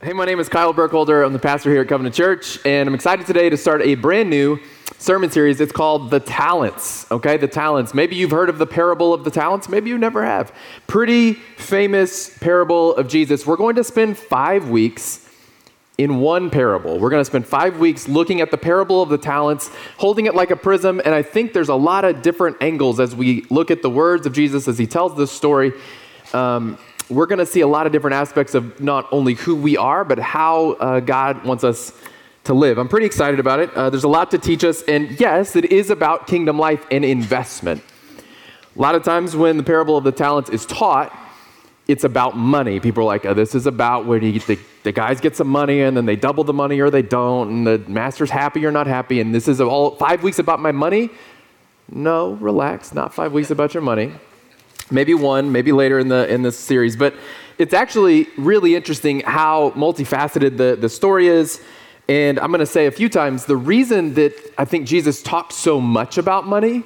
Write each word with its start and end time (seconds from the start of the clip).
Hey, 0.00 0.12
my 0.12 0.26
name 0.26 0.38
is 0.38 0.48
Kyle 0.48 0.72
Burkholder. 0.72 1.24
I'm 1.24 1.32
the 1.32 1.40
pastor 1.40 1.72
here 1.72 1.80
at 1.80 1.88
Covenant 1.88 2.14
Church, 2.14 2.64
and 2.64 2.88
I'm 2.88 2.94
excited 2.94 3.26
today 3.26 3.50
to 3.50 3.56
start 3.56 3.82
a 3.82 3.96
brand 3.96 4.30
new 4.30 4.60
sermon 4.96 5.28
series. 5.28 5.60
It's 5.60 5.72
called 5.72 6.12
The 6.12 6.20
Talents, 6.20 7.10
okay? 7.10 7.36
The 7.36 7.48
Talents. 7.48 7.92
Maybe 7.94 8.14
you've 8.14 8.30
heard 8.30 8.48
of 8.48 8.58
the 8.58 8.66
parable 8.66 9.12
of 9.12 9.24
the 9.24 9.30
talents, 9.32 9.68
maybe 9.68 9.90
you 9.90 9.98
never 9.98 10.24
have. 10.24 10.54
Pretty 10.86 11.32
famous 11.32 12.38
parable 12.38 12.94
of 12.94 13.08
Jesus. 13.08 13.44
We're 13.44 13.56
going 13.56 13.74
to 13.74 13.82
spend 13.82 14.16
five 14.16 14.70
weeks 14.70 15.28
in 15.98 16.20
one 16.20 16.48
parable. 16.48 17.00
We're 17.00 17.10
going 17.10 17.22
to 17.22 17.24
spend 17.28 17.44
five 17.44 17.80
weeks 17.80 18.06
looking 18.06 18.40
at 18.40 18.52
the 18.52 18.58
parable 18.58 19.02
of 19.02 19.08
the 19.08 19.18
talents, 19.18 19.68
holding 19.96 20.26
it 20.26 20.34
like 20.36 20.52
a 20.52 20.56
prism, 20.56 21.02
and 21.04 21.12
I 21.12 21.22
think 21.22 21.52
there's 21.52 21.70
a 21.70 21.74
lot 21.74 22.04
of 22.04 22.22
different 22.22 22.58
angles 22.60 23.00
as 23.00 23.16
we 23.16 23.46
look 23.50 23.72
at 23.72 23.82
the 23.82 23.90
words 23.90 24.26
of 24.26 24.32
Jesus 24.32 24.68
as 24.68 24.78
he 24.78 24.86
tells 24.86 25.16
this 25.16 25.32
story. 25.32 25.72
Um, 26.32 26.78
we're 27.10 27.26
going 27.26 27.38
to 27.38 27.46
see 27.46 27.60
a 27.60 27.66
lot 27.66 27.86
of 27.86 27.92
different 27.92 28.14
aspects 28.14 28.54
of 28.54 28.80
not 28.80 29.08
only 29.12 29.34
who 29.34 29.56
we 29.56 29.76
are, 29.76 30.04
but 30.04 30.18
how 30.18 30.72
uh, 30.72 31.00
God 31.00 31.44
wants 31.44 31.64
us 31.64 31.92
to 32.44 32.54
live. 32.54 32.78
I'm 32.78 32.88
pretty 32.88 33.06
excited 33.06 33.40
about 33.40 33.60
it. 33.60 33.72
Uh, 33.74 33.90
there's 33.90 34.04
a 34.04 34.08
lot 34.08 34.30
to 34.32 34.38
teach 34.38 34.64
us, 34.64 34.82
and 34.82 35.18
yes, 35.18 35.56
it 35.56 35.66
is 35.66 35.90
about 35.90 36.26
kingdom 36.26 36.58
life 36.58 36.86
and 36.90 37.04
investment. 37.04 37.82
A 38.76 38.80
lot 38.80 38.94
of 38.94 39.02
times 39.02 39.34
when 39.34 39.56
the 39.56 39.62
parable 39.62 39.96
of 39.96 40.04
the 40.04 40.12
talents 40.12 40.50
is 40.50 40.66
taught, 40.66 41.16
it's 41.88 42.04
about 42.04 42.36
money. 42.36 42.80
People 42.80 43.04
are 43.04 43.06
like, 43.06 43.24
oh, 43.24 43.32
this 43.32 43.54
is 43.54 43.66
about 43.66 44.06
the, 44.06 44.38
the, 44.38 44.58
the, 44.82 44.92
guys 44.92 45.20
get 45.20 45.34
some 45.34 45.48
money 45.48 45.80
and 45.80 45.96
then 45.96 46.04
they 46.04 46.16
double 46.16 46.44
the 46.44 46.52
money 46.52 46.78
or 46.80 46.90
they 46.90 47.00
don't, 47.00 47.48
and 47.48 47.66
the 47.66 47.78
master's 47.90 48.30
happy 48.30 48.64
or 48.66 48.70
not 48.70 48.86
happy, 48.86 49.20
and 49.20 49.34
this 49.34 49.48
is 49.48 49.60
all 49.60 49.96
five 49.96 50.22
weeks 50.22 50.38
about 50.38 50.60
my 50.60 50.72
money. 50.72 51.08
No, 51.90 52.32
relax, 52.32 52.92
not 52.92 53.14
five 53.14 53.32
weeks 53.32 53.50
about 53.50 53.72
your 53.72 53.82
money 53.82 54.12
maybe 54.90 55.14
one, 55.14 55.52
maybe 55.52 55.72
later 55.72 55.98
in 55.98 56.08
the 56.08 56.32
in 56.32 56.42
this 56.42 56.58
series. 56.58 56.96
But 56.96 57.14
it's 57.58 57.74
actually 57.74 58.28
really 58.36 58.76
interesting 58.76 59.20
how 59.20 59.70
multifaceted 59.70 60.56
the, 60.56 60.76
the 60.80 60.88
story 60.88 61.28
is. 61.28 61.60
And 62.08 62.38
I'm 62.38 62.50
going 62.50 62.60
to 62.60 62.66
say 62.66 62.86
a 62.86 62.90
few 62.90 63.08
times 63.08 63.44
the 63.44 63.56
reason 63.56 64.14
that 64.14 64.32
I 64.56 64.64
think 64.64 64.86
Jesus 64.86 65.22
talked 65.22 65.52
so 65.52 65.80
much 65.80 66.16
about 66.16 66.46
money 66.46 66.84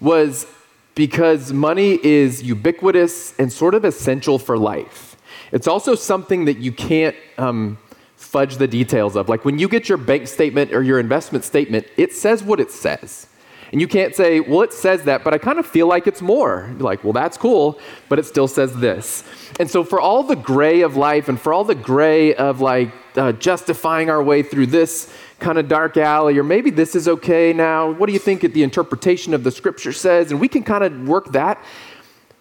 was 0.00 0.46
because 0.94 1.52
money 1.52 1.98
is 2.04 2.42
ubiquitous 2.42 3.34
and 3.38 3.50
sort 3.50 3.74
of 3.74 3.84
essential 3.84 4.38
for 4.38 4.58
life. 4.58 5.16
It's 5.52 5.66
also 5.66 5.94
something 5.94 6.46
that 6.46 6.58
you 6.58 6.72
can't 6.72 7.16
um, 7.38 7.78
fudge 8.16 8.56
the 8.56 8.68
details 8.68 9.16
of. 9.16 9.28
Like 9.28 9.44
when 9.44 9.58
you 9.58 9.68
get 9.68 9.88
your 9.88 9.98
bank 9.98 10.26
statement 10.26 10.72
or 10.72 10.82
your 10.82 10.98
investment 10.98 11.44
statement, 11.44 11.86
it 11.96 12.12
says 12.12 12.42
what 12.42 12.60
it 12.60 12.70
says. 12.70 13.28
And 13.72 13.80
you 13.80 13.88
can't 13.88 14.14
say, 14.14 14.40
well, 14.40 14.60
it 14.60 14.74
says 14.74 15.04
that, 15.04 15.24
but 15.24 15.32
I 15.32 15.38
kind 15.38 15.58
of 15.58 15.66
feel 15.66 15.86
like 15.86 16.06
it's 16.06 16.20
more. 16.20 16.66
You're 16.72 16.80
like, 16.80 17.02
well, 17.02 17.14
that's 17.14 17.38
cool, 17.38 17.78
but 18.10 18.18
it 18.18 18.26
still 18.26 18.46
says 18.46 18.76
this. 18.76 19.24
And 19.58 19.70
so, 19.70 19.82
for 19.82 19.98
all 19.98 20.22
the 20.22 20.36
gray 20.36 20.82
of 20.82 20.96
life 20.98 21.30
and 21.30 21.40
for 21.40 21.54
all 21.54 21.64
the 21.64 21.74
gray 21.74 22.34
of 22.34 22.60
like 22.60 22.92
uh, 23.16 23.32
justifying 23.32 24.10
our 24.10 24.22
way 24.22 24.42
through 24.42 24.66
this 24.66 25.10
kind 25.38 25.56
of 25.56 25.68
dark 25.68 25.96
alley, 25.96 26.38
or 26.38 26.42
maybe 26.44 26.68
this 26.68 26.94
is 26.94 27.08
okay 27.08 27.54
now, 27.54 27.90
what 27.90 28.08
do 28.08 28.12
you 28.12 28.18
think 28.18 28.44
at 28.44 28.52
the 28.52 28.62
interpretation 28.62 29.32
of 29.32 29.42
the 29.42 29.50
scripture 29.50 29.92
says? 29.92 30.30
And 30.30 30.38
we 30.38 30.48
can 30.48 30.62
kind 30.62 30.84
of 30.84 31.08
work 31.08 31.32
that. 31.32 31.62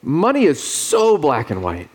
Money 0.02 0.44
is 0.44 0.62
so 0.62 1.18
black 1.18 1.50
and 1.50 1.64
white. 1.64 1.90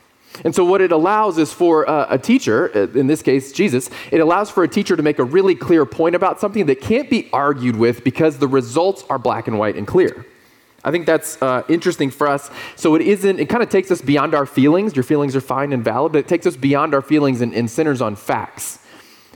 And 0.44 0.54
so, 0.54 0.64
what 0.64 0.80
it 0.80 0.92
allows 0.92 1.38
is 1.38 1.52
for 1.52 1.88
uh, 1.88 2.06
a 2.10 2.19
teacher, 2.19 2.70
uh, 2.74 2.98
in 2.98 3.06
this 3.06 3.22
case, 3.22 3.52
Jesus, 3.52 3.91
it 4.10 4.20
allows 4.20 4.50
for 4.50 4.62
a 4.64 4.69
teacher 4.69 4.97
to 4.97 5.02
make 5.02 5.19
a 5.19 5.24
really 5.24 5.54
clear 5.54 5.84
point 5.86 6.14
about 6.14 6.41
something 6.41 6.66
that 6.66 6.80
can't 6.80 7.08
be 7.08 7.28
argued 7.32 7.76
with 7.76 8.04
because 8.04 8.38
the 8.38 8.48
results 8.48 9.04
are 9.08 9.19
black 9.19 9.48
and 9.48 9.58
white 9.58 9.76
and 9.76 9.86
clear. 9.86 10.26
I 10.84 10.91
think 10.92 11.06
that's 11.06 11.41
uh, 11.42 11.62
interesting 11.69 12.10
for 12.10 12.28
us. 12.28 12.50
So, 12.76 12.94
it 12.94 13.02
isn't, 13.02 13.41
it 13.41 13.48
kind 13.48 13.62
of 13.62 13.69
takes 13.69 13.91
us 13.91 14.00
beyond 14.00 14.34
our 14.34 14.47
feelings. 14.47 14.94
Your 14.94 15.04
feelings 15.04 15.34
are 15.34 15.41
fine 15.41 15.72
and 15.72 15.82
valid, 15.82 16.12
but 16.12 16.19
it 16.19 16.28
takes 16.28 16.47
us 16.47 16.56
beyond 16.56 16.94
our 16.94 17.03
feelings 17.03 17.41
and, 17.41 17.54
and 17.54 17.70
centers 17.70 18.00
on 18.00 18.16
facts. 18.16 18.80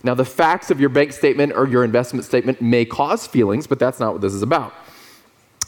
Now, 0.03 0.15
the 0.15 0.25
facts 0.25 0.71
of 0.71 0.81
your 0.81 0.89
bank 0.89 1.13
statement 1.13 1.53
or 1.53 1.69
your 1.69 1.85
investment 1.85 2.25
statement 2.25 2.63
may 2.63 2.85
cause 2.85 3.27
feelings, 3.27 3.67
but 3.67 3.79
that's 3.79 4.01
not 4.01 4.13
what 4.13 4.23
this 4.23 4.33
is 4.33 4.43
about. 4.43 4.73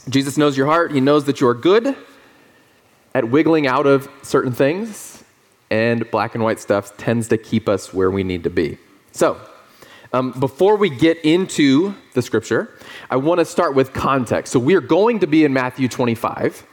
Jesus 0.09 0.37
knows 0.37 0.57
your 0.57 0.67
heart, 0.67 0.93
He 0.93 1.01
knows 1.01 1.25
that 1.25 1.41
you 1.41 1.49
are 1.49 1.55
good 1.55 1.97
at 3.15 3.29
wiggling 3.29 3.67
out 3.67 3.87
of 3.87 4.09
certain 4.23 4.53
things 4.53 5.12
and 5.73 6.09
black 6.11 6.35
and 6.35 6.45
white 6.45 6.61
stuff 6.61 6.95
tends 6.99 7.29
to 7.29 7.39
keep 7.39 7.67
us 7.67 7.95
where 7.95 8.11
we 8.11 8.23
need 8.23 8.45
to 8.45 8.51
be. 8.51 8.77
So, 9.13 9.41
um, 10.13 10.33
before 10.39 10.77
we 10.77 10.91
get 10.91 11.17
into 11.25 11.95
the 12.13 12.21
scripture, 12.21 12.77
I 13.09 13.17
want 13.17 13.39
to 13.39 13.47
start 13.47 13.75
with 13.75 13.95
context. 13.95 14.53
So, 14.53 14.59
we 14.61 14.75
are 14.75 14.83
going 14.83 15.21
to 15.21 15.27
be 15.27 15.47
in 15.47 15.55
Matthew 15.55 15.89
25. 15.89 16.67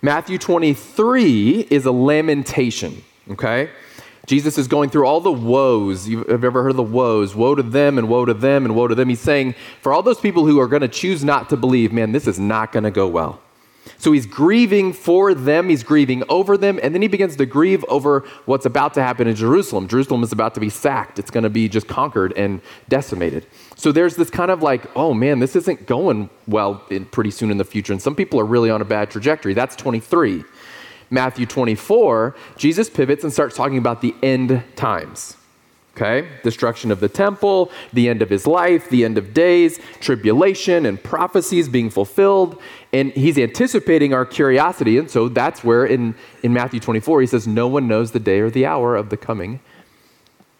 Matthew 0.00 0.38
23 0.38 1.68
is 1.70 1.84
a 1.84 1.92
lamentation, 1.92 3.02
okay? 3.30 3.68
Jesus 4.24 4.56
is 4.56 4.68
going 4.68 4.88
through 4.88 5.06
all 5.06 5.20
the 5.20 5.30
woes. 5.30 6.08
You've 6.08 6.26
ever 6.26 6.62
heard 6.62 6.70
of 6.70 6.76
the 6.76 6.82
woes? 6.82 7.34
Woe 7.34 7.54
to 7.54 7.62
them 7.62 7.98
and 7.98 8.08
woe 8.08 8.24
to 8.24 8.34
them 8.34 8.64
and 8.64 8.74
woe 8.74 8.88
to 8.88 8.94
them. 8.94 9.10
He's 9.10 9.20
saying, 9.20 9.54
for 9.82 9.92
all 9.92 10.02
those 10.02 10.18
people 10.18 10.46
who 10.46 10.58
are 10.60 10.66
going 10.66 10.82
to 10.82 10.88
choose 10.88 11.22
not 11.22 11.50
to 11.50 11.58
believe, 11.58 11.92
man, 11.92 12.12
this 12.12 12.26
is 12.26 12.38
not 12.38 12.72
going 12.72 12.84
to 12.84 12.90
go 12.90 13.06
well. 13.06 13.40
So 13.98 14.12
he's 14.12 14.26
grieving 14.26 14.92
for 14.92 15.34
them, 15.34 15.68
he's 15.68 15.82
grieving 15.82 16.22
over 16.28 16.56
them, 16.56 16.78
and 16.82 16.94
then 16.94 17.02
he 17.02 17.08
begins 17.08 17.36
to 17.36 17.46
grieve 17.46 17.84
over 17.88 18.24
what's 18.44 18.66
about 18.66 18.94
to 18.94 19.02
happen 19.02 19.26
in 19.26 19.34
Jerusalem. 19.34 19.88
Jerusalem 19.88 20.22
is 20.22 20.32
about 20.32 20.54
to 20.54 20.60
be 20.60 20.68
sacked, 20.68 21.18
it's 21.18 21.30
going 21.30 21.44
to 21.44 21.50
be 21.50 21.68
just 21.68 21.86
conquered 21.86 22.32
and 22.36 22.60
decimated. 22.88 23.46
So 23.76 23.92
there's 23.92 24.16
this 24.16 24.30
kind 24.30 24.50
of 24.50 24.62
like, 24.62 24.90
oh 24.96 25.14
man, 25.14 25.38
this 25.38 25.56
isn't 25.56 25.86
going 25.86 26.30
well 26.46 26.84
in, 26.90 27.06
pretty 27.06 27.30
soon 27.30 27.50
in 27.50 27.58
the 27.58 27.64
future, 27.64 27.92
and 27.92 28.02
some 28.02 28.14
people 28.14 28.40
are 28.40 28.46
really 28.46 28.70
on 28.70 28.80
a 28.80 28.84
bad 28.84 29.10
trajectory. 29.10 29.54
That's 29.54 29.76
23. 29.76 30.44
Matthew 31.08 31.46
24, 31.46 32.34
Jesus 32.56 32.90
pivots 32.90 33.22
and 33.22 33.32
starts 33.32 33.54
talking 33.56 33.78
about 33.78 34.00
the 34.00 34.14
end 34.22 34.62
times 34.74 35.35
okay? 35.96 36.28
Destruction 36.42 36.92
of 36.92 37.00
the 37.00 37.08
temple, 37.08 37.70
the 37.92 38.08
end 38.08 38.22
of 38.22 38.28
his 38.28 38.46
life, 38.46 38.88
the 38.90 39.04
end 39.04 39.16
of 39.18 39.32
days, 39.32 39.80
tribulation 40.00 40.86
and 40.86 41.02
prophecies 41.02 41.68
being 41.68 41.90
fulfilled. 41.90 42.60
And 42.92 43.12
he's 43.12 43.38
anticipating 43.38 44.12
our 44.12 44.24
curiosity. 44.24 44.98
And 44.98 45.10
so 45.10 45.28
that's 45.28 45.64
where 45.64 45.86
in, 45.86 46.14
in 46.42 46.52
Matthew 46.52 46.80
24, 46.80 47.22
he 47.22 47.26
says, 47.26 47.46
No 47.46 47.66
one 47.66 47.88
knows 47.88 48.12
the 48.12 48.20
day 48.20 48.40
or 48.40 48.50
the 48.50 48.66
hour 48.66 48.94
of 48.94 49.10
the 49.10 49.16
coming 49.16 49.60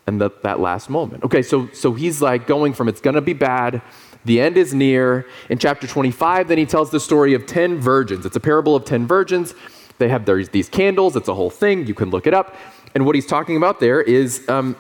and 0.07 0.21
the, 0.21 0.31
that 0.43 0.61
last 0.61 0.89
moment. 0.89 1.25
Okay, 1.25 1.43
so, 1.43 1.69
so 1.73 1.93
he's 1.93 2.23
like 2.23 2.47
going 2.47 2.73
from 2.73 2.89
it's 2.89 3.01
to 3.01 3.21
be 3.21 3.33
bad. 3.33 3.83
The 4.25 4.41
end 4.41 4.57
is 4.57 4.75
near. 4.75 5.27
In 5.49 5.59
chapter 5.59 5.87
25, 5.87 6.49
then 6.49 6.59
he 6.59 6.67
tells 6.67 6.91
the 6.91 7.01
story 7.01 7.35
of 7.35 7.47
10 7.47 7.79
virgins. 7.79 8.27
It's 8.27 8.37
a 8.37 8.41
parable 8.41 8.75
of 8.75 8.85
10 8.85 9.07
virgins. 9.07 9.55
They 9.99 10.09
have 10.09 10.25
their, 10.25 10.45
these 10.45 10.69
candles. 10.69 11.17
It's 11.17 11.29
a 11.29 11.35
whole 11.35 11.51
thing. 11.51 11.87
You 11.87 11.95
can 11.95 12.11
look 12.11 12.27
it 12.27 12.35
up. 12.35 12.57
And 12.95 13.05
what 13.05 13.15
he's 13.15 13.27
talking 13.27 13.57
about 13.57 13.79
there 13.79 14.01
is 14.01 14.49
um, 14.49 14.75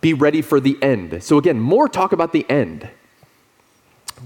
be 0.00 0.14
ready 0.14 0.42
for 0.42 0.60
the 0.60 0.76
end. 0.82 1.22
So, 1.22 1.38
again, 1.38 1.60
more 1.60 1.88
talk 1.88 2.12
about 2.12 2.32
the 2.32 2.48
end. 2.48 2.88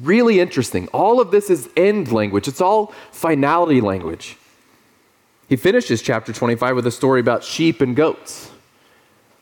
Really 0.00 0.40
interesting. 0.40 0.88
All 0.88 1.20
of 1.20 1.30
this 1.30 1.50
is 1.50 1.68
end 1.76 2.12
language, 2.12 2.48
it's 2.48 2.60
all 2.60 2.94
finality 3.10 3.80
language. 3.80 4.36
He 5.48 5.56
finishes 5.56 6.00
chapter 6.00 6.32
25 6.32 6.76
with 6.76 6.86
a 6.86 6.90
story 6.90 7.20
about 7.20 7.44
sheep 7.44 7.82
and 7.82 7.94
goats. 7.94 8.50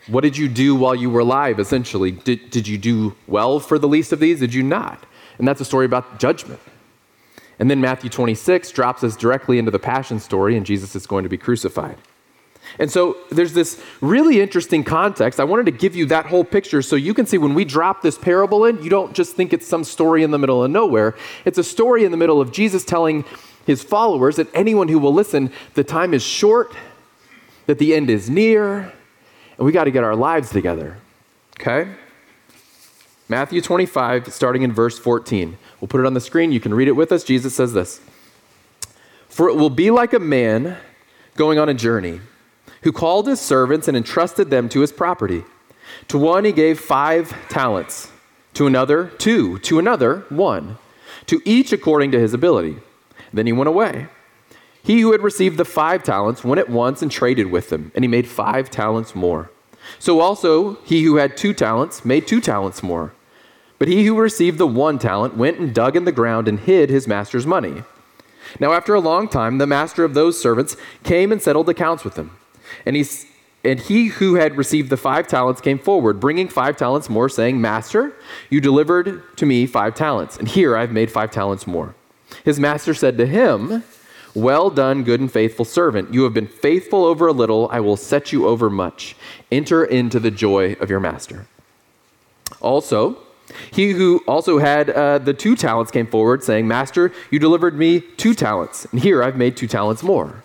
What 0.09 0.23
did 0.23 0.37
you 0.37 0.49
do 0.49 0.75
while 0.75 0.95
you 0.95 1.09
were 1.09 1.21
alive, 1.21 1.61
essentially? 1.61 2.11
Did, 2.11 2.51
did 2.51 2.67
you 2.67 2.79
do 2.79 3.15
well 3.29 3.61
for 3.61 3.79
the 3.79 3.87
least 3.87 4.13
of 4.13 4.19
these? 4.19 4.41
Did 4.41 4.53
you 4.53 4.65
not? 4.65 5.07
And 5.39 5.47
that's 5.47 5.61
a 5.61 5.65
story 5.65 5.87
about 5.87 6.19
judgment. 6.19 6.61
And 7.61 7.71
then 7.71 7.81
Matthew 7.81 8.11
26 8.11 8.73
drops 8.73 9.05
us 9.05 9.15
directly 9.15 9.59
into 9.59 9.71
the 9.71 9.79
passion 9.79 10.19
story, 10.19 10.57
and 10.57 10.67
Jesus 10.67 10.97
is 10.97 11.07
going 11.07 11.23
to 11.23 11.29
be 11.29 11.39
crucified. 11.39 11.99
And 12.79 12.91
so 12.91 13.17
there's 13.31 13.53
this 13.53 13.83
really 14.01 14.41
interesting 14.41 14.85
context. 14.85 15.41
I 15.41 15.45
wanted 15.45 15.67
to 15.67 15.73
give 15.73 15.97
you 15.97 16.07
that 16.07 16.27
whole 16.27 16.45
picture 16.45 16.83
so 16.83 16.97
you 16.97 17.15
can 17.15 17.27
see 17.27 17.39
when 17.39 17.55
we 17.55 17.65
drop 17.65 18.03
this 18.03 18.17
parable 18.17 18.65
in, 18.65 18.83
you 18.83 18.91
don't 18.91 19.13
just 19.15 19.35
think 19.35 19.53
it's 19.53 19.67
some 19.67 19.85
story 19.85 20.23
in 20.23 20.31
the 20.31 20.39
middle 20.39 20.63
of 20.63 20.71
nowhere. 20.71 21.17
It's 21.45 21.59
a 21.59 21.65
story 21.65 22.05
in 22.05 22.11
the 22.11 22.17
middle 22.17 22.41
of 22.41 22.53
Jesus 22.53 22.85
telling 22.85 23.25
his 23.67 23.83
followers 23.83 24.39
and 24.39 24.49
anyone 24.55 24.89
who 24.89 24.99
will 24.99 25.13
listen 25.13 25.53
the 25.75 25.85
time 25.85 26.15
is 26.15 26.23
short, 26.23 26.75
that 27.67 27.79
the 27.79 27.95
end 27.95 28.09
is 28.09 28.31
near, 28.31 28.93
and 29.59 29.67
we 29.67 29.73
got 29.73 29.85
to 29.85 29.91
get 29.91 30.05
our 30.05 30.17
lives 30.17 30.51
together. 30.51 30.97
Okay? 31.61 31.91
Matthew 33.29 33.61
25, 33.61 34.33
starting 34.33 34.63
in 34.63 34.73
verse 34.73 34.99
14. 34.99 35.57
We'll 35.81 35.89
put 35.89 36.01
it 36.01 36.07
on 36.07 36.15
the 36.15 36.21
screen. 36.21 36.51
You 36.51 36.61
can 36.61 36.75
read 36.75 36.89
it 36.89 36.93
with 36.93 37.13
us. 37.13 37.23
Jesus 37.23 37.55
says 37.55 37.73
this 37.73 38.01
For 39.29 39.49
it 39.49 39.55
will 39.55 39.71
be 39.71 39.91
like 39.91 40.13
a 40.13 40.19
man 40.19 40.79
going 41.37 41.59
on 41.59 41.69
a 41.69 41.75
journey 41.75 42.21
who 42.83 42.93
called 42.93 43.27
his 43.27 43.41
servants 43.41 43.89
and 43.89 43.97
entrusted 43.97 44.51
them 44.51 44.69
to 44.71 44.81
his 44.81 44.93
property. 44.93 45.45
To 46.09 46.19
one 46.19 46.45
he 46.45 46.53
gave 46.53 46.81
five 46.81 47.35
talents, 47.49 48.11
to 48.55 48.67
another 48.67 49.07
two, 49.19 49.59
to 49.61 49.79
another 49.79 50.25
one, 50.29 50.79
to 51.27 51.41
each 51.45 51.73
according 51.73 52.11
to 52.13 52.21
his 52.21 52.35
ability. 52.35 52.77
Then 53.33 53.47
he 53.47 53.53
went 53.53 53.69
away. 53.69 54.09
He 54.83 55.01
who 55.01 55.13
had 55.13 55.23
received 55.23 55.57
the 55.57 55.65
five 55.65 56.03
talents 56.03 56.43
went 56.43 56.59
at 56.59 56.71
once 56.71 57.03
and 57.03 57.11
traded 57.11 57.51
with 57.51 57.69
them, 57.69 57.93
and 57.95 58.03
he 58.03 58.09
made 58.09 58.27
five 58.27 58.71
talents 58.71 59.15
more. 59.15 59.51
So 59.99 60.21
also 60.21 60.75
he 60.85 61.03
who 61.03 61.17
had 61.17 61.37
two 61.37 61.53
talents 61.53 62.05
made 62.05 62.27
two 62.27 62.41
talents 62.41 62.83
more. 62.83 63.13
But 63.79 63.89
he 63.89 64.05
who 64.05 64.19
received 64.19 64.59
the 64.59 64.67
one 64.67 64.99
talent 64.99 65.37
went 65.37 65.59
and 65.59 65.75
dug 65.75 65.97
in 65.97 66.05
the 66.05 66.13
ground 66.13 66.49
and 66.49 66.61
hid 66.61 66.91
his 66.91 67.09
master's 67.09 67.47
money. 67.47 67.83
Now, 68.59 68.73
after 68.73 68.95
a 68.95 69.01
long 69.01 69.29
time, 69.29 69.59
the 69.59 69.67
master 69.67 70.05
of 70.05 70.15
those 70.15 70.41
servants 70.41 70.77
came 71.05 71.31
and 71.31 71.41
settled 71.41 71.69
accounts 71.69 72.05
with 72.05 72.15
them. 72.15 72.37
And 72.87 72.97
he, 72.97 73.05
and 73.65 73.79
he 73.79 74.07
who 74.07 74.35
had 74.35 74.57
received 74.57 74.91
the 74.91 74.97
five 74.97 75.27
talents 75.27 75.61
came 75.61 75.79
forward, 75.79 76.21
bringing 76.21 76.49
five 76.49 76.77
talents 76.77 77.09
more, 77.09 77.29
saying, 77.29 77.61
Master, 77.61 78.13
you 78.49 78.61
delivered 78.61 79.37
to 79.37 79.47
me 79.47 79.67
five 79.67 79.95
talents, 79.95 80.37
and 80.37 80.49
here 80.49 80.77
I've 80.77 80.93
made 80.93 81.11
five 81.11 81.31
talents 81.31 81.67
more. 81.67 81.95
His 82.45 82.61
master 82.61 82.95
said 82.95 83.19
to 83.19 83.27
him, 83.27 83.83
Well 84.35 84.71
done, 84.71 85.05
good 85.05 85.21
and 85.21 85.31
faithful 85.31 85.65
servant. 85.65 86.15
You 86.15 86.23
have 86.25 86.35
been 86.35 86.47
faithful 86.47 87.05
over 87.05 87.27
a 87.27 87.33
little, 87.33 87.69
I 87.71 87.81
will 87.81 87.97
set 87.97 88.33
you 88.33 88.47
over 88.47 88.71
much. 88.71 89.17
Enter 89.51 89.85
into 89.85 90.21
the 90.21 90.31
joy 90.31 90.75
of 90.75 90.89
your 90.89 91.01
master. 91.01 91.47
Also, 92.61 93.19
he 93.73 93.93
who 93.93 94.23
also 94.27 94.59
had 94.59 94.91
uh, 94.91 95.19
the 95.19 95.35
two 95.35 95.57
talents 95.57 95.91
came 95.91 96.07
forward, 96.07 96.43
saying, 96.43 96.69
Master, 96.69 97.13
you 97.31 97.39
delivered 97.39 97.77
me 97.77 98.01
two 98.01 98.35
talents, 98.35 98.87
and 98.91 99.01
here 99.01 99.23
I've 99.23 99.37
made 99.37 99.57
two 99.57 99.67
talents 99.67 100.03
more. 100.03 100.45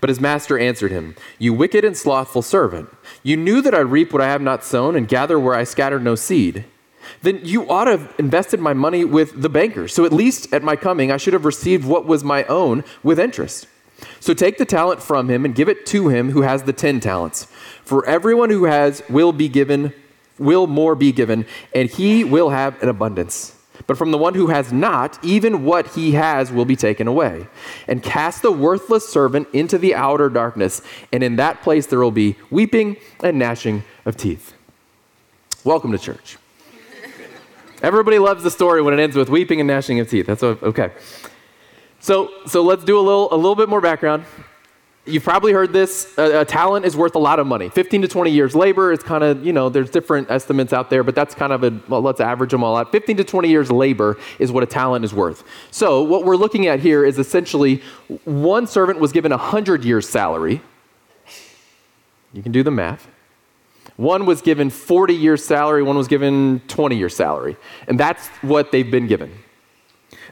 But 0.00 0.08
his 0.08 0.20
master 0.20 0.58
answered 0.58 0.90
him, 0.90 1.16
You 1.38 1.52
wicked 1.52 1.84
and 1.84 1.96
slothful 1.96 2.42
servant, 2.42 2.88
you 3.22 3.36
knew 3.36 3.60
that 3.62 3.74
I 3.74 3.80
reap 3.80 4.12
what 4.12 4.22
I 4.22 4.28
have 4.28 4.42
not 4.42 4.64
sown 4.64 4.96
and 4.96 5.08
gather 5.08 5.38
where 5.38 5.54
I 5.54 5.64
scattered 5.64 6.02
no 6.02 6.14
seed. 6.14 6.64
Then 7.22 7.40
you 7.42 7.68
ought 7.68 7.84
to 7.84 7.92
have 7.92 8.14
invested 8.18 8.60
my 8.60 8.72
money 8.72 9.04
with 9.04 9.40
the 9.40 9.48
bankers. 9.48 9.94
So 9.94 10.04
at 10.04 10.12
least 10.12 10.52
at 10.52 10.62
my 10.62 10.76
coming, 10.76 11.12
I 11.12 11.16
should 11.16 11.32
have 11.32 11.44
received 11.44 11.84
what 11.84 12.06
was 12.06 12.24
my 12.24 12.44
own 12.44 12.84
with 13.02 13.18
interest. 13.18 13.66
So 14.20 14.34
take 14.34 14.58
the 14.58 14.64
talent 14.64 15.02
from 15.02 15.30
him 15.30 15.44
and 15.44 15.54
give 15.54 15.68
it 15.68 15.86
to 15.86 16.08
him 16.08 16.30
who 16.30 16.42
has 16.42 16.64
the 16.64 16.72
ten 16.72 17.00
talents. 17.00 17.46
For 17.84 18.04
everyone 18.06 18.50
who 18.50 18.64
has 18.64 19.02
will 19.08 19.32
be 19.32 19.48
given, 19.48 19.92
will 20.38 20.66
more 20.66 20.94
be 20.94 21.12
given, 21.12 21.46
and 21.74 21.88
he 21.88 22.24
will 22.24 22.50
have 22.50 22.82
an 22.82 22.88
abundance. 22.88 23.55
But 23.86 23.96
from 23.96 24.10
the 24.10 24.18
one 24.18 24.34
who 24.34 24.48
has 24.48 24.72
not, 24.72 25.22
even 25.24 25.64
what 25.64 25.94
he 25.94 26.12
has 26.12 26.50
will 26.50 26.64
be 26.64 26.74
taken 26.74 27.06
away. 27.06 27.46
And 27.86 28.02
cast 28.02 28.42
the 28.42 28.50
worthless 28.50 29.08
servant 29.08 29.48
into 29.52 29.78
the 29.78 29.94
outer 29.94 30.28
darkness, 30.28 30.82
and 31.12 31.22
in 31.22 31.36
that 31.36 31.62
place 31.62 31.86
there 31.86 32.00
will 32.00 32.10
be 32.10 32.36
weeping 32.50 32.96
and 33.22 33.38
gnashing 33.38 33.84
of 34.04 34.16
teeth. 34.16 34.54
Welcome 35.62 35.92
to 35.92 35.98
church. 35.98 36.36
Everybody 37.82 38.18
loves 38.18 38.42
the 38.42 38.50
story 38.50 38.82
when 38.82 38.94
it 38.94 39.00
ends 39.00 39.14
with 39.14 39.28
weeping 39.28 39.60
and 39.60 39.68
gnashing 39.68 40.00
of 40.00 40.10
teeth. 40.10 40.26
That's 40.26 40.42
okay. 40.42 40.90
So, 42.00 42.30
so 42.46 42.62
let's 42.62 42.84
do 42.84 42.98
a 42.98 43.00
little, 43.00 43.32
a 43.32 43.36
little 43.36 43.54
bit 43.54 43.68
more 43.68 43.80
background. 43.80 44.24
You've 45.08 45.22
probably 45.22 45.52
heard 45.52 45.72
this. 45.72 46.12
A, 46.18 46.40
a, 46.40 46.44
talent 46.44 46.84
is 46.84 46.96
worth 46.96 47.14
a 47.14 47.18
lot 47.20 47.38
of 47.38 47.46
money. 47.46 47.68
15 47.68 48.02
to 48.02 48.08
20 48.08 48.30
years 48.32 48.56
labor 48.56 48.92
is 48.92 49.04
kind 49.04 49.22
of, 49.22 49.46
you 49.46 49.52
know, 49.52 49.68
there's 49.68 49.88
different 49.88 50.28
estimates 50.30 50.72
out 50.72 50.90
there, 50.90 51.04
but 51.04 51.14
that's 51.14 51.32
kind 51.32 51.52
of 51.52 51.62
a, 51.62 51.80
well, 51.88 52.02
let's 52.02 52.20
average 52.20 52.50
them 52.50 52.64
all 52.64 52.76
out. 52.76 52.90
15 52.90 53.18
to 53.18 53.24
20 53.24 53.48
years 53.48 53.70
labor 53.70 54.18
is 54.40 54.50
what 54.50 54.64
a 54.64 54.66
talent 54.66 55.04
is 55.04 55.14
worth. 55.14 55.44
So 55.70 56.02
what 56.02 56.24
we're 56.24 56.36
looking 56.36 56.66
at 56.66 56.80
here 56.80 57.04
is 57.04 57.20
essentially 57.20 57.82
one 58.24 58.66
servant 58.66 58.98
was 58.98 59.12
given 59.12 59.30
100 59.30 59.84
years 59.84 60.08
salary. 60.08 60.60
You 62.32 62.42
can 62.42 62.50
do 62.50 62.64
the 62.64 62.72
math. 62.72 63.06
One 63.94 64.26
was 64.26 64.42
given 64.42 64.70
40 64.70 65.14
years 65.14 65.44
salary, 65.44 65.84
one 65.84 65.96
was 65.96 66.08
given 66.08 66.60
20 66.66 66.96
years 66.96 67.14
salary. 67.14 67.56
And 67.86 67.98
that's 67.98 68.26
what 68.42 68.72
they've 68.72 68.90
been 68.90 69.06
given. 69.06 69.32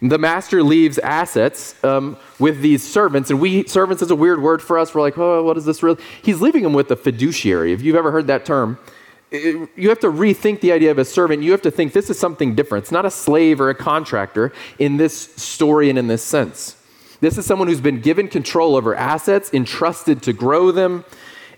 The 0.03 0.19
master 0.19 0.63
leaves 0.63 0.99
assets 0.99 1.83
um, 1.85 2.17
with 2.39 2.61
these 2.61 2.83
servants, 2.83 3.31
and 3.31 3.41
we 3.41 3.67
servants 3.67 4.03
is 4.03 4.11
a 4.11 4.17
weird 4.17 4.43
word 4.43 4.61
for 4.63 4.79
us. 4.79 4.95
We're 4.95 5.01
like, 5.01 5.17
oh, 5.19 5.43
what 5.43 5.57
is 5.57 5.65
this 5.65 5.83
really? 5.83 6.03
He's 6.23 6.41
leaving 6.41 6.63
them 6.63 6.73
with 6.73 6.91
a 6.91 6.97
fiduciary. 6.97 7.73
If 7.73 7.83
you've 7.83 7.97
ever 7.97 8.11
heard 8.11 8.27
that 8.27 8.45
term, 8.45 8.79
it, 9.31 9.69
you 9.77 9.89
have 9.89 10.01
to 10.01 10.09
rethink 10.09 10.61
the 10.61 10.73
idea 10.73 10.91
of 10.91 10.99
a 10.99 11.05
servant. 11.05 11.43
You 11.43 11.53
have 11.53 11.63
to 11.63 11.71
think 11.71 11.93
this 11.93 12.11
is 12.11 12.19
something 12.19 12.55
different. 12.55 12.85
It's 12.85 12.93
not 12.93 13.05
a 13.05 13.11
slave 13.11 13.61
or 13.61 13.71
a 13.71 13.75
contractor 13.75 14.53
in 14.79 14.97
this 14.97 15.35
story 15.35 15.91
and 15.91 15.99
in 15.99 16.07
this 16.07 16.23
sense. 16.23 16.77
This 17.21 17.39
is 17.39 17.47
someone 17.47 17.69
who's 17.69 17.81
been 17.81 18.01
given 18.01 18.29
control 18.29 18.77
over 18.77 18.95
assets, 18.95 19.53
entrusted 19.55 20.23
to 20.23 20.33
grow 20.33 20.71
them, 20.71 21.05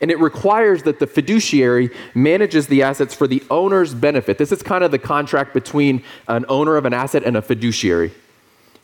and 0.01 0.11
it 0.11 0.19
requires 0.19 0.83
that 0.85 0.99
the 0.99 1.07
fiduciary 1.07 1.91
manages 2.15 2.67
the 2.67 2.83
assets 2.83 3.15
for 3.15 3.27
the 3.27 3.43
owner's 3.51 3.95
benefit. 3.95 4.39
This 4.39 4.53
is 4.53 4.63
kind 4.63 4.85
of 4.85 4.91
the 4.91 4.99
contract 4.99 5.55
between 5.55 6.03
an 6.29 6.45
owner 6.49 6.77
of 6.77 6.85
an 6.85 6.93
asset 6.93 7.23
and 7.25 7.37
a 7.37 7.43
fiduciary 7.43 8.13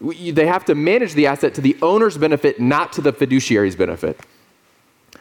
they 0.02 0.46
have 0.46 0.64
to 0.64 0.74
manage 0.74 1.14
the 1.14 1.26
asset 1.26 1.54
to 1.54 1.60
the 1.60 1.76
owner's 1.80 2.18
benefit, 2.18 2.60
not 2.60 2.92
to 2.94 3.00
the 3.00 3.12
fiduciary's 3.12 3.76
benefit. 3.76 4.20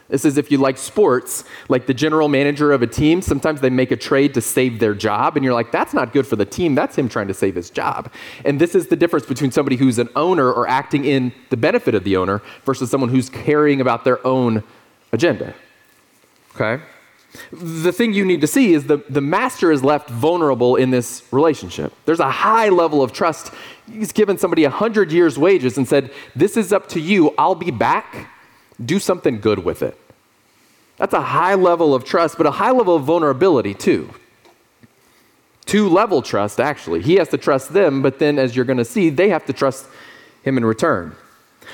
This 0.08 0.24
is 0.26 0.36
if 0.36 0.50
you 0.50 0.58
like 0.58 0.76
sports, 0.76 1.44
like 1.68 1.86
the 1.86 1.94
general 1.94 2.28
manager 2.28 2.72
of 2.72 2.82
a 2.82 2.86
team, 2.86 3.22
sometimes 3.22 3.62
they 3.62 3.70
make 3.70 3.90
a 3.90 3.96
trade 3.96 4.34
to 4.34 4.42
save 4.42 4.78
their 4.78 4.94
job, 4.94 5.36
and 5.36 5.44
you're 5.44 5.54
like, 5.54 5.72
that's 5.72 5.94
not 5.94 6.12
good 6.12 6.26
for 6.26 6.36
the 6.36 6.44
team. 6.44 6.74
That's 6.74 6.96
him 6.98 7.08
trying 7.08 7.28
to 7.28 7.34
save 7.34 7.54
his 7.54 7.70
job. 7.70 8.12
And 8.44 8.60
this 8.60 8.74
is 8.74 8.88
the 8.88 8.96
difference 8.96 9.24
between 9.24 9.52
somebody 9.52 9.76
who's 9.76 9.98
an 9.98 10.10
owner 10.14 10.52
or 10.52 10.68
acting 10.68 11.04
in 11.04 11.32
the 11.48 11.56
benefit 11.56 11.94
of 11.94 12.04
the 12.04 12.16
owner 12.16 12.42
versus 12.64 12.90
someone 12.90 13.08
who's 13.08 13.30
caring 13.30 13.80
about 13.80 14.04
their 14.04 14.24
own 14.26 14.62
agenda. 15.12 15.54
Okay? 16.54 16.82
The 17.50 17.92
thing 17.92 18.12
you 18.12 18.24
need 18.24 18.42
to 18.42 18.46
see 18.46 18.74
is 18.74 18.86
the, 18.86 18.98
the 19.08 19.22
master 19.22 19.72
is 19.72 19.82
left 19.82 20.10
vulnerable 20.10 20.76
in 20.76 20.90
this 20.90 21.22
relationship. 21.30 21.94
There's 22.04 22.20
a 22.20 22.30
high 22.30 22.68
level 22.68 23.02
of 23.02 23.12
trust. 23.12 23.52
He's 23.90 24.12
given 24.12 24.36
somebody 24.36 24.64
100 24.64 25.10
years' 25.10 25.38
wages 25.38 25.78
and 25.78 25.88
said, 25.88 26.10
This 26.36 26.56
is 26.56 26.72
up 26.72 26.88
to 26.90 27.00
you. 27.00 27.34
I'll 27.38 27.54
be 27.54 27.70
back. 27.70 28.30
Do 28.84 28.98
something 28.98 29.40
good 29.40 29.64
with 29.64 29.82
it. 29.82 29.98
That's 30.98 31.14
a 31.14 31.22
high 31.22 31.54
level 31.54 31.94
of 31.94 32.04
trust, 32.04 32.36
but 32.36 32.46
a 32.46 32.50
high 32.50 32.70
level 32.70 32.96
of 32.96 33.04
vulnerability, 33.04 33.74
too. 33.74 34.10
Two 35.64 35.88
level 35.88 36.20
trust, 36.20 36.60
actually. 36.60 37.00
He 37.00 37.14
has 37.14 37.28
to 37.28 37.38
trust 37.38 37.72
them, 37.72 38.02
but 38.02 38.18
then, 38.18 38.38
as 38.38 38.54
you're 38.54 38.64
going 38.66 38.78
to 38.78 38.84
see, 38.84 39.08
they 39.08 39.30
have 39.30 39.46
to 39.46 39.52
trust 39.52 39.86
him 40.42 40.58
in 40.58 40.64
return. 40.64 41.16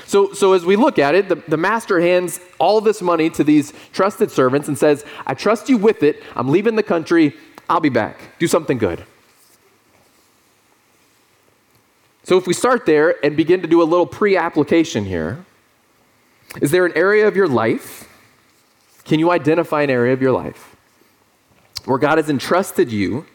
So, 0.05 0.33
so 0.33 0.53
as 0.53 0.65
we 0.65 0.75
look 0.75 0.99
at 0.99 1.15
it, 1.15 1.29
the, 1.29 1.35
the 1.35 1.57
master 1.57 1.99
hands 1.99 2.39
all 2.57 2.81
this 2.81 3.01
money 3.01 3.29
to 3.31 3.43
these 3.43 3.73
trusted 3.93 4.31
servants 4.31 4.67
and 4.67 4.77
says, 4.77 5.05
I 5.25 5.33
trust 5.33 5.69
you 5.69 5.77
with 5.77 6.03
it. 6.03 6.23
I'm 6.35 6.49
leaving 6.49 6.75
the 6.75 6.83
country. 6.83 7.35
I'll 7.69 7.79
be 7.79 7.89
back. 7.89 8.19
Do 8.39 8.47
something 8.47 8.77
good. 8.77 9.05
So 12.23 12.37
if 12.37 12.45
we 12.45 12.53
start 12.53 12.85
there 12.85 13.23
and 13.25 13.35
begin 13.35 13.61
to 13.61 13.67
do 13.67 13.81
a 13.81 13.85
little 13.85 14.05
pre 14.05 14.37
application 14.37 15.05
here, 15.05 15.45
is 16.61 16.71
there 16.71 16.85
an 16.85 16.93
area 16.95 17.27
of 17.27 17.35
your 17.35 17.47
life? 17.47 18.07
Can 19.05 19.19
you 19.19 19.31
identify 19.31 19.81
an 19.81 19.89
area 19.89 20.13
of 20.13 20.21
your 20.21 20.31
life 20.31 20.75
where 21.85 21.97
God 21.97 22.17
has 22.17 22.29
entrusted 22.29 22.91
you 22.91 23.25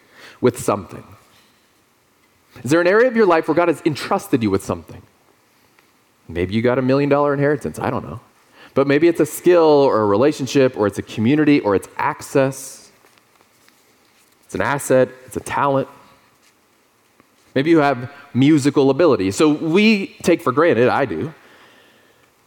with 0.40 0.58
something? 0.58 1.04
Is 2.62 2.70
there 2.70 2.80
an 2.80 2.86
area 2.86 3.08
of 3.08 3.16
your 3.16 3.26
life 3.26 3.48
where 3.48 3.54
God 3.54 3.68
has 3.68 3.82
entrusted 3.84 4.42
you 4.42 4.50
with 4.50 4.64
something? 4.64 5.02
Maybe 6.28 6.54
you 6.54 6.62
got 6.62 6.78
a 6.78 6.82
million 6.82 7.10
dollar 7.10 7.34
inheritance. 7.34 7.78
I 7.78 7.90
don't 7.90 8.04
know. 8.04 8.20
But 8.74 8.86
maybe 8.86 9.06
it's 9.06 9.20
a 9.20 9.26
skill 9.26 9.62
or 9.62 10.00
a 10.00 10.06
relationship 10.06 10.76
or 10.76 10.86
it's 10.86 10.98
a 10.98 11.02
community 11.02 11.60
or 11.60 11.74
it's 11.74 11.88
access. 11.96 12.90
It's 14.44 14.54
an 14.54 14.60
asset, 14.60 15.08
it's 15.26 15.36
a 15.36 15.40
talent. 15.40 15.88
Maybe 17.54 17.70
you 17.70 17.78
have 17.78 18.10
musical 18.32 18.90
ability. 18.90 19.30
So 19.30 19.52
we 19.52 20.08
take 20.22 20.42
for 20.42 20.50
granted, 20.50 20.88
I 20.88 21.04
do, 21.04 21.32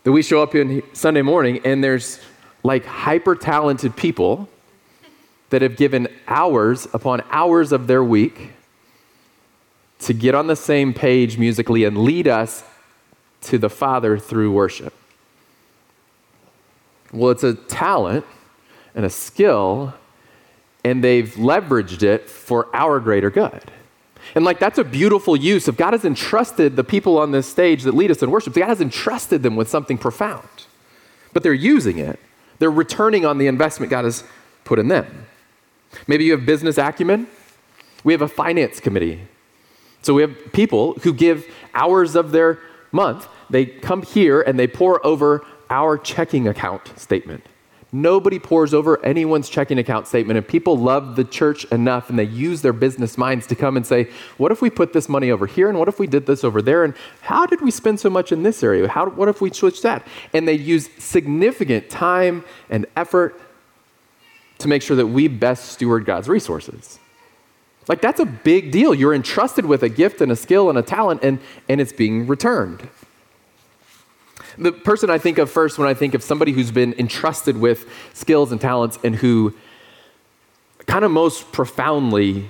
that 0.04 0.12
we 0.12 0.22
show 0.22 0.44
up 0.44 0.54
in 0.54 0.84
Sunday 0.94 1.22
morning 1.22 1.62
and 1.64 1.82
there's 1.82 2.20
like 2.64 2.86
hyper 2.86 3.36
talented 3.36 3.96
people 3.96 4.50
that 5.50 5.62
have 5.62 5.78
given 5.78 6.10
hours 6.28 6.88
upon 6.94 7.24
hours 7.32 7.72
of 7.72 7.88
their 7.88 8.04
week 8.04 8.52
to 10.00 10.14
get 10.14 10.36
on 10.36 10.48
the 10.48 10.56
same 10.56 10.94
page 10.94 11.38
musically 11.38 11.86
and 11.86 11.98
lead 11.98 12.28
us 12.28 12.64
to 13.41 13.58
the 13.58 13.70
Father 13.70 14.17
through 14.17 14.51
worship? 14.51 14.94
Well, 17.12 17.32
it's 17.32 17.44
a 17.44 17.53
talent 17.53 18.25
and 18.94 19.06
a 19.06 19.10
skill, 19.10 19.94
and 20.84 21.03
they've 21.03 21.29
leveraged 21.36 22.03
it 22.03 22.29
for 22.29 22.67
our 22.74 23.00
greater 23.00 23.29
good. 23.29 23.72
And 24.36 24.44
like 24.44 24.60
that's 24.60 24.77
a 24.77 24.84
beautiful 24.84 25.36
use 25.36 25.67
of 25.67 25.77
God 25.77 25.94
has 25.94 26.03
entrusted 26.03 26.75
the 26.75 26.84
people 26.84 27.17
on 27.17 27.32
this 27.32 27.48
stage 27.48 27.84
that 27.84 27.94
lead 27.94 28.12
us 28.12 28.22
in 28.22 28.29
worship. 28.32 28.53
God 28.53 28.67
has 28.67 28.82
entrusted 28.82 29.44
them 29.44 29.56
with 29.56 29.70
something 29.70 29.98
profound. 29.98 30.48
But 31.34 31.44
they're 31.44 31.53
using 31.53 31.98
it. 31.98 32.20
They're 32.60 32.72
returning 32.72 33.25
on 33.25 33.38
the 33.38 33.48
investment 33.48 33.89
God 33.89 34.06
has 34.06 34.24
put 34.63 34.79
in 34.79 34.88
them. 34.88 35.27
Maybe 36.08 36.25
you 36.25 36.32
have 36.34 36.46
business 36.46 36.77
acumen. 36.77 37.27
We 38.03 38.13
have 38.13 38.22
a 38.22 38.27
finance 38.27 38.79
committee. 38.79 39.27
So 40.01 40.13
we 40.13 40.22
have 40.22 40.36
people 40.53 40.94
who 41.03 41.13
give 41.13 41.46
hours 41.74 42.15
of 42.15 42.32
their 42.32 42.60
month. 42.98 43.30
They 43.50 43.66
come 43.66 44.01
here 44.01 44.42
and 44.42 44.60
they 44.60 44.68
pour 44.68 45.06
over 45.06 45.46
our 45.70 45.98
checking 45.98 46.48
account 46.48 47.00
statement. 47.00 47.44
Nobody 47.94 48.38
pours 48.38 48.74
over 48.74 49.04
anyone's 49.06 49.48
checking 49.48 49.80
account 49.80 50.08
statement, 50.08 50.38
and 50.38 50.46
people 50.46 50.75
love 50.77 51.16
the 51.16 51.24
church 51.24 51.63
enough 51.66 52.10
and 52.10 52.20
they 52.20 52.25
use 52.25 52.62
their 52.62 52.74
business 52.74 53.18
minds 53.18 53.48
to 53.48 53.56
come 53.56 53.77
and 53.77 53.88
say, 53.88 54.10
What 54.36 54.51
if 54.51 54.62
we 54.62 54.70
put 54.70 54.92
this 54.92 55.08
money 55.08 55.32
over 55.32 55.46
here? 55.46 55.70
And 55.70 55.80
what 55.80 55.88
if 55.88 55.98
we 55.98 56.08
did 56.08 56.25
this 56.25 56.44
over 56.44 56.62
there? 56.62 56.84
And 56.84 56.94
how 57.22 57.46
did 57.46 57.62
we 57.62 57.72
spend 57.72 58.01
so 58.01 58.10
much 58.10 58.34
in 58.34 58.44
this 58.44 58.62
area? 58.62 58.89
How, 58.89 59.10
what 59.10 59.30
if 59.30 59.39
we 59.39 59.51
switched 59.54 59.84
that? 59.84 60.06
And 60.34 60.46
they 60.46 60.56
use 60.56 60.89
significant 60.98 61.89
time 61.89 62.44
and 62.70 62.86
effort 62.98 63.39
to 64.58 64.68
make 64.68 64.82
sure 64.82 64.98
that 64.98 65.08
we 65.08 65.30
best 65.30 65.72
steward 65.72 66.04
God's 66.04 66.27
resources. 66.27 67.00
Like, 67.88 68.01
that's 68.01 68.20
a 68.20 68.25
big 68.25 68.72
deal. 68.72 68.94
You're 68.94 69.13
entrusted 69.13 69.65
with 69.65 69.84
a 69.84 69.89
gift 69.89 70.22
and 70.22 70.32
a 70.32 70.36
skill 70.36 70.70
and 70.70 70.77
a 70.77 70.82
talent, 70.82 71.24
and, 71.24 71.39
and 71.70 71.79
it's 71.79 71.94
being 71.94 72.27
returned. 72.27 72.89
The 74.58 74.72
person 74.72 75.10
I 75.10 75.20
think 75.20 75.38
of 75.38 75.51
first 75.51 75.77
when 75.77 75.88
I 75.88 75.94
think 75.94 76.13
of 76.15 76.24
somebody 76.24 76.51
who's 76.51 76.72
been 76.72 76.94
entrusted 76.98 77.58
with 77.58 77.88
skills 78.13 78.51
and 78.51 78.60
talents 78.60 78.98
and 79.03 79.15
who 79.15 79.53
kind 80.88 81.06
of 81.06 81.12
most 81.12 81.51
profoundly 81.51 82.50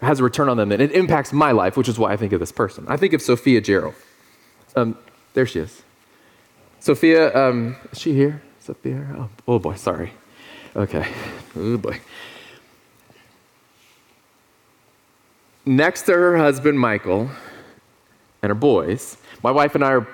has 0.00 0.18
a 0.18 0.24
return 0.24 0.48
on 0.48 0.56
them 0.56 0.72
and 0.72 0.82
it 0.82 0.90
impacts 0.92 1.32
my 1.32 1.52
life, 1.52 1.76
which 1.76 1.88
is 1.88 1.98
why 1.98 2.12
I 2.12 2.16
think 2.16 2.32
of 2.32 2.40
this 2.40 2.50
person. 2.50 2.84
I 2.88 2.96
think 2.96 3.12
of 3.12 3.22
Sophia 3.22 3.60
Gerald. 3.60 3.94
Um, 4.74 4.98
there 5.34 5.46
she 5.46 5.60
is. 5.60 5.82
Sophia, 6.80 7.32
um, 7.36 7.76
is 7.92 8.00
she 8.00 8.12
here? 8.14 8.42
Sophia? 8.58 9.06
Oh, 9.16 9.28
oh 9.46 9.58
boy, 9.60 9.74
sorry. 9.76 10.12
Okay. 10.74 11.06
Oh 11.54 11.76
boy. 11.76 12.00
Next 15.64 16.02
to 16.02 16.12
her 16.12 16.36
husband, 16.36 16.78
Michael, 16.78 17.30
and 18.42 18.50
her 18.50 18.54
boys, 18.54 19.16
my 19.44 19.52
wife 19.52 19.76
and 19.76 19.84
I 19.84 19.92
are 19.92 20.08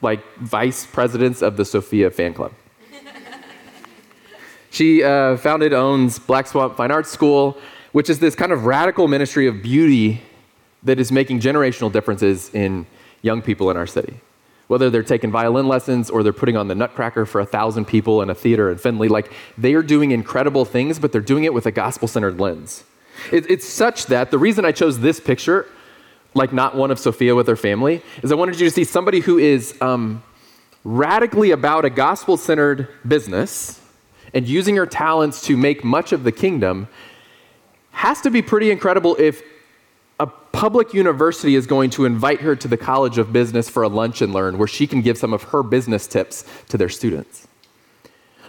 like 0.00 0.20
vice 0.38 0.86
presidents 0.86 1.42
of 1.42 1.56
the 1.56 1.64
Sophia 1.64 2.08
fan 2.10 2.34
club. 2.34 2.52
she 4.70 5.02
uh, 5.02 5.36
founded, 5.38 5.72
owns 5.72 6.20
Black 6.20 6.46
Swamp 6.46 6.76
Fine 6.76 6.92
Arts 6.92 7.10
School, 7.10 7.58
which 7.90 8.08
is 8.08 8.20
this 8.20 8.36
kind 8.36 8.52
of 8.52 8.64
radical 8.64 9.08
ministry 9.08 9.48
of 9.48 9.60
beauty 9.60 10.22
that 10.84 11.00
is 11.00 11.10
making 11.10 11.40
generational 11.40 11.90
differences 11.90 12.54
in 12.54 12.86
young 13.22 13.42
people 13.42 13.70
in 13.72 13.76
our 13.76 13.88
city. 13.88 14.20
Whether 14.68 14.88
they're 14.88 15.02
taking 15.02 15.32
violin 15.32 15.66
lessons 15.66 16.10
or 16.10 16.22
they're 16.22 16.32
putting 16.32 16.56
on 16.56 16.68
the 16.68 16.76
Nutcracker 16.76 17.26
for 17.26 17.40
a 17.40 17.46
thousand 17.46 17.86
people 17.86 18.22
in 18.22 18.30
a 18.30 18.34
theater 18.34 18.70
in 18.70 18.78
Findlay, 18.78 19.08
like 19.08 19.32
they 19.58 19.74
are 19.74 19.82
doing 19.82 20.12
incredible 20.12 20.64
things, 20.64 21.00
but 21.00 21.10
they're 21.10 21.20
doing 21.20 21.42
it 21.42 21.52
with 21.52 21.66
a 21.66 21.72
gospel 21.72 22.06
centered 22.06 22.38
lens. 22.38 22.84
It, 23.30 23.50
it's 23.50 23.66
such 23.66 24.06
that 24.06 24.30
the 24.30 24.38
reason 24.38 24.64
I 24.64 24.72
chose 24.72 25.00
this 25.00 25.20
picture 25.20 25.66
like 26.34 26.52
not 26.52 26.74
one 26.74 26.90
of 26.90 26.98
Sophia 26.98 27.34
with 27.34 27.46
her 27.46 27.56
family, 27.56 28.02
is 28.22 28.32
I 28.32 28.34
wanted 28.34 28.58
you 28.58 28.66
to 28.66 28.74
see 28.74 28.84
somebody 28.84 29.20
who 29.20 29.38
is 29.38 29.74
um, 29.80 30.22
radically 30.84 31.50
about 31.50 31.84
a 31.84 31.90
gospel 31.90 32.36
centered 32.36 32.88
business 33.06 33.80
and 34.34 34.46
using 34.46 34.76
her 34.76 34.86
talents 34.86 35.42
to 35.42 35.56
make 35.56 35.84
much 35.84 36.12
of 36.12 36.24
the 36.24 36.32
kingdom 36.32 36.88
has 37.90 38.20
to 38.22 38.30
be 38.30 38.40
pretty 38.40 38.70
incredible 38.70 39.14
if 39.18 39.42
a 40.18 40.26
public 40.26 40.94
university 40.94 41.54
is 41.54 41.66
going 41.66 41.90
to 41.90 42.04
invite 42.06 42.40
her 42.40 42.56
to 42.56 42.68
the 42.68 42.76
College 42.76 43.18
of 43.18 43.32
Business 43.32 43.68
for 43.68 43.82
a 43.82 43.88
lunch 43.88 44.22
and 44.22 44.32
learn 44.32 44.56
where 44.56 44.68
she 44.68 44.86
can 44.86 45.02
give 45.02 45.18
some 45.18 45.32
of 45.32 45.42
her 45.44 45.62
business 45.62 46.06
tips 46.06 46.44
to 46.68 46.78
their 46.78 46.88
students. 46.88 47.46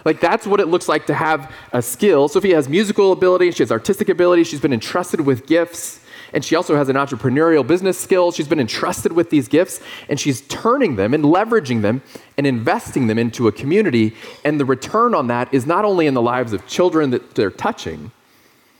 Like, 0.04 0.20
that's 0.20 0.46
what 0.46 0.60
it 0.60 0.68
looks 0.68 0.88
like 0.88 1.06
to 1.06 1.14
have 1.14 1.50
a 1.72 1.80
skill. 1.80 2.28
Sophia 2.28 2.56
has 2.56 2.68
musical 2.68 3.12
ability, 3.12 3.50
she 3.52 3.62
has 3.62 3.72
artistic 3.72 4.08
ability, 4.08 4.44
she's 4.44 4.60
been 4.60 4.72
entrusted 4.72 5.20
with 5.22 5.46
gifts 5.46 6.00
and 6.34 6.44
she 6.44 6.56
also 6.56 6.74
has 6.74 6.88
an 6.88 6.96
entrepreneurial 6.96 7.64
business 7.64 7.96
skill. 7.96 8.32
She's 8.32 8.48
been 8.48 8.58
entrusted 8.58 9.12
with 9.12 9.30
these 9.30 9.46
gifts, 9.46 9.80
and 10.08 10.18
she's 10.18 10.40
turning 10.42 10.96
them 10.96 11.14
and 11.14 11.24
leveraging 11.24 11.82
them 11.82 12.02
and 12.36 12.44
investing 12.44 13.06
them 13.06 13.18
into 13.18 13.46
a 13.46 13.52
community. 13.52 14.16
And 14.44 14.58
the 14.58 14.64
return 14.64 15.14
on 15.14 15.28
that 15.28 15.54
is 15.54 15.64
not 15.64 15.84
only 15.84 16.08
in 16.08 16.14
the 16.14 16.20
lives 16.20 16.52
of 16.52 16.66
children 16.66 17.10
that 17.10 17.36
they're 17.36 17.52
touching, 17.52 18.10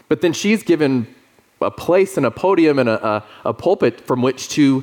but 0.09 0.21
then 0.21 0.33
she's 0.33 0.65
given 0.65 1.07
a 1.61 1.71
place 1.71 2.17
and 2.17 2.27
a 2.27 2.31
podium 2.31 2.81
and 2.81 2.89
a, 2.89 3.07
a, 3.07 3.25
a 3.47 3.55
pulpit 3.55 4.01
from 4.01 4.21
which 4.21 4.49
to 4.51 4.83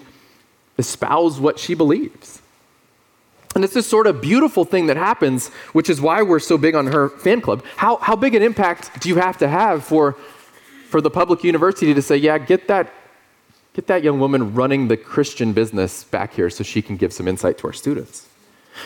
espouse 0.77 1.41
what 1.41 1.60
she 1.60 1.74
believes. 1.74 2.41
And 3.55 3.63
it's 3.63 3.74
this 3.74 3.88
sort 3.88 4.08
of 4.08 4.22
beautiful 4.22 4.63
thing 4.63 4.88
that 4.88 4.98
happens, 4.98 5.50
which 5.74 5.89
is 5.89 6.00
why 6.00 6.22
we're 6.22 6.39
so 6.39 6.58
big 6.58 6.74
on 6.74 6.88
her 6.88 7.10
fan 7.10 7.41
club. 7.41 7.63
How, 7.75 7.98
how 7.98 8.15
big 8.15 8.34
an 8.36 8.41
impact 8.41 9.01
do 9.01 9.10
you 9.10 9.15
have 9.15 9.38
to 9.39 9.48
have 9.48 9.84
for 9.84 10.15
for 10.91 11.00
the 11.00 11.10
public 11.10 11.43
university 11.43 11.93
to 11.93 12.01
say, 12.01 12.17
yeah, 12.17 12.38
get 12.38 12.67
that, 12.67 12.91
get 13.74 13.88
that 13.88 14.03
young 14.03 14.20
woman 14.20 14.53
running 14.53 14.89
the 14.89 14.98
Christian 14.98 15.53
business 15.53 16.03
back 16.03 16.34
here 16.34 16.50
so 16.50 16.65
she 16.65 16.81
can 16.81 16.98
give 16.98 17.13
some 17.13 17.29
insight 17.29 17.58
to 17.60 17.67
our 17.67 17.74
students. 17.74 18.27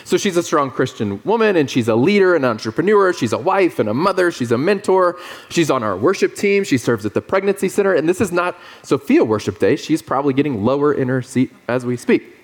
So 0.04 0.16
she's 0.16 0.36
a 0.36 0.42
strong 0.42 0.70
Christian 0.70 1.20
woman 1.24 1.56
and 1.56 1.68
she's 1.68 1.88
a 1.88 1.96
leader, 1.96 2.36
an 2.36 2.44
entrepreneur, 2.44 3.12
she's 3.12 3.32
a 3.32 3.38
wife 3.38 3.80
and 3.80 3.88
a 3.88 3.94
mother, 3.94 4.30
she's 4.30 4.52
a 4.52 4.58
mentor, 4.58 5.16
she's 5.48 5.68
on 5.68 5.82
our 5.82 5.96
worship 5.96 6.36
team, 6.36 6.62
she 6.62 6.78
serves 6.78 7.04
at 7.04 7.12
the 7.12 7.20
pregnancy 7.20 7.68
center, 7.68 7.92
and 7.92 8.08
this 8.08 8.20
is 8.20 8.30
not 8.30 8.56
Sophia 8.82 9.24
worship 9.24 9.58
day. 9.58 9.74
She's 9.74 10.02
probably 10.02 10.32
getting 10.32 10.64
lower 10.64 10.94
in 10.94 11.08
her 11.08 11.22
seat 11.22 11.52
as 11.66 11.84
we 11.84 11.96
speak. 11.96 12.35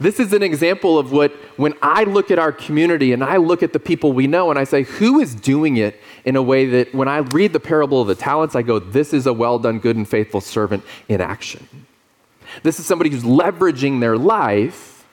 This 0.00 0.18
is 0.18 0.32
an 0.32 0.42
example 0.42 0.98
of 0.98 1.12
what, 1.12 1.30
when 1.58 1.74
I 1.82 2.04
look 2.04 2.30
at 2.30 2.38
our 2.38 2.52
community 2.52 3.12
and 3.12 3.22
I 3.22 3.36
look 3.36 3.62
at 3.62 3.74
the 3.74 3.78
people 3.78 4.12
we 4.12 4.26
know 4.26 4.48
and 4.48 4.58
I 4.58 4.64
say, 4.64 4.84
who 4.84 5.20
is 5.20 5.34
doing 5.34 5.76
it 5.76 6.00
in 6.24 6.36
a 6.36 6.42
way 6.42 6.64
that 6.66 6.94
when 6.94 7.06
I 7.06 7.18
read 7.18 7.52
the 7.52 7.60
parable 7.60 8.00
of 8.00 8.08
the 8.08 8.14
talents, 8.14 8.56
I 8.56 8.62
go, 8.62 8.78
this 8.78 9.12
is 9.12 9.26
a 9.26 9.32
well 9.34 9.58
done, 9.58 9.78
good, 9.78 9.96
and 9.96 10.08
faithful 10.08 10.40
servant 10.40 10.84
in 11.08 11.20
action. 11.20 11.68
This 12.62 12.80
is 12.80 12.86
somebody 12.86 13.10
who's 13.10 13.24
leveraging 13.24 14.00
their 14.00 14.16
life 14.16 15.06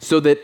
so 0.00 0.18
that 0.18 0.40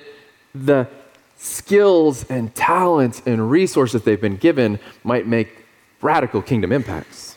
the 0.54 0.88
skills 1.36 2.24
and 2.30 2.54
talents 2.54 3.22
and 3.26 3.50
resources 3.50 4.02
they've 4.04 4.20
been 4.20 4.36
given 4.36 4.78
might 5.02 5.26
make 5.26 5.66
radical 6.00 6.42
kingdom 6.42 6.70
impacts. 6.70 7.27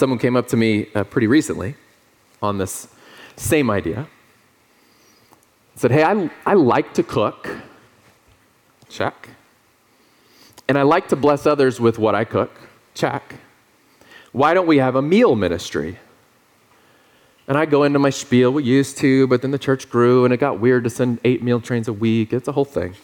Someone 0.00 0.18
came 0.18 0.34
up 0.34 0.48
to 0.48 0.56
me 0.56 0.86
uh, 0.94 1.04
pretty 1.04 1.26
recently 1.26 1.74
on 2.40 2.56
this 2.56 2.88
same 3.36 3.70
idea. 3.70 4.08
Said, 5.74 5.90
Hey, 5.90 6.02
I, 6.02 6.30
I 6.46 6.54
like 6.54 6.94
to 6.94 7.02
cook. 7.02 7.54
Check. 8.88 9.28
And 10.68 10.78
I 10.78 10.84
like 10.84 11.08
to 11.08 11.16
bless 11.16 11.44
others 11.44 11.80
with 11.80 11.98
what 11.98 12.14
I 12.14 12.24
cook. 12.24 12.50
Check. 12.94 13.34
Why 14.32 14.54
don't 14.54 14.66
we 14.66 14.78
have 14.78 14.96
a 14.96 15.02
meal 15.02 15.36
ministry? 15.36 15.98
And 17.46 17.58
I 17.58 17.66
go 17.66 17.82
into 17.82 17.98
my 17.98 18.08
spiel, 18.08 18.54
we 18.54 18.62
used 18.62 18.96
to, 18.98 19.26
but 19.26 19.42
then 19.42 19.50
the 19.50 19.58
church 19.58 19.90
grew 19.90 20.24
and 20.24 20.32
it 20.32 20.38
got 20.38 20.60
weird 20.60 20.84
to 20.84 20.90
send 20.90 21.20
eight 21.24 21.42
meal 21.42 21.60
trains 21.60 21.88
a 21.88 21.92
week. 21.92 22.32
It's 22.32 22.48
a 22.48 22.52
whole 22.52 22.64
thing. 22.64 22.94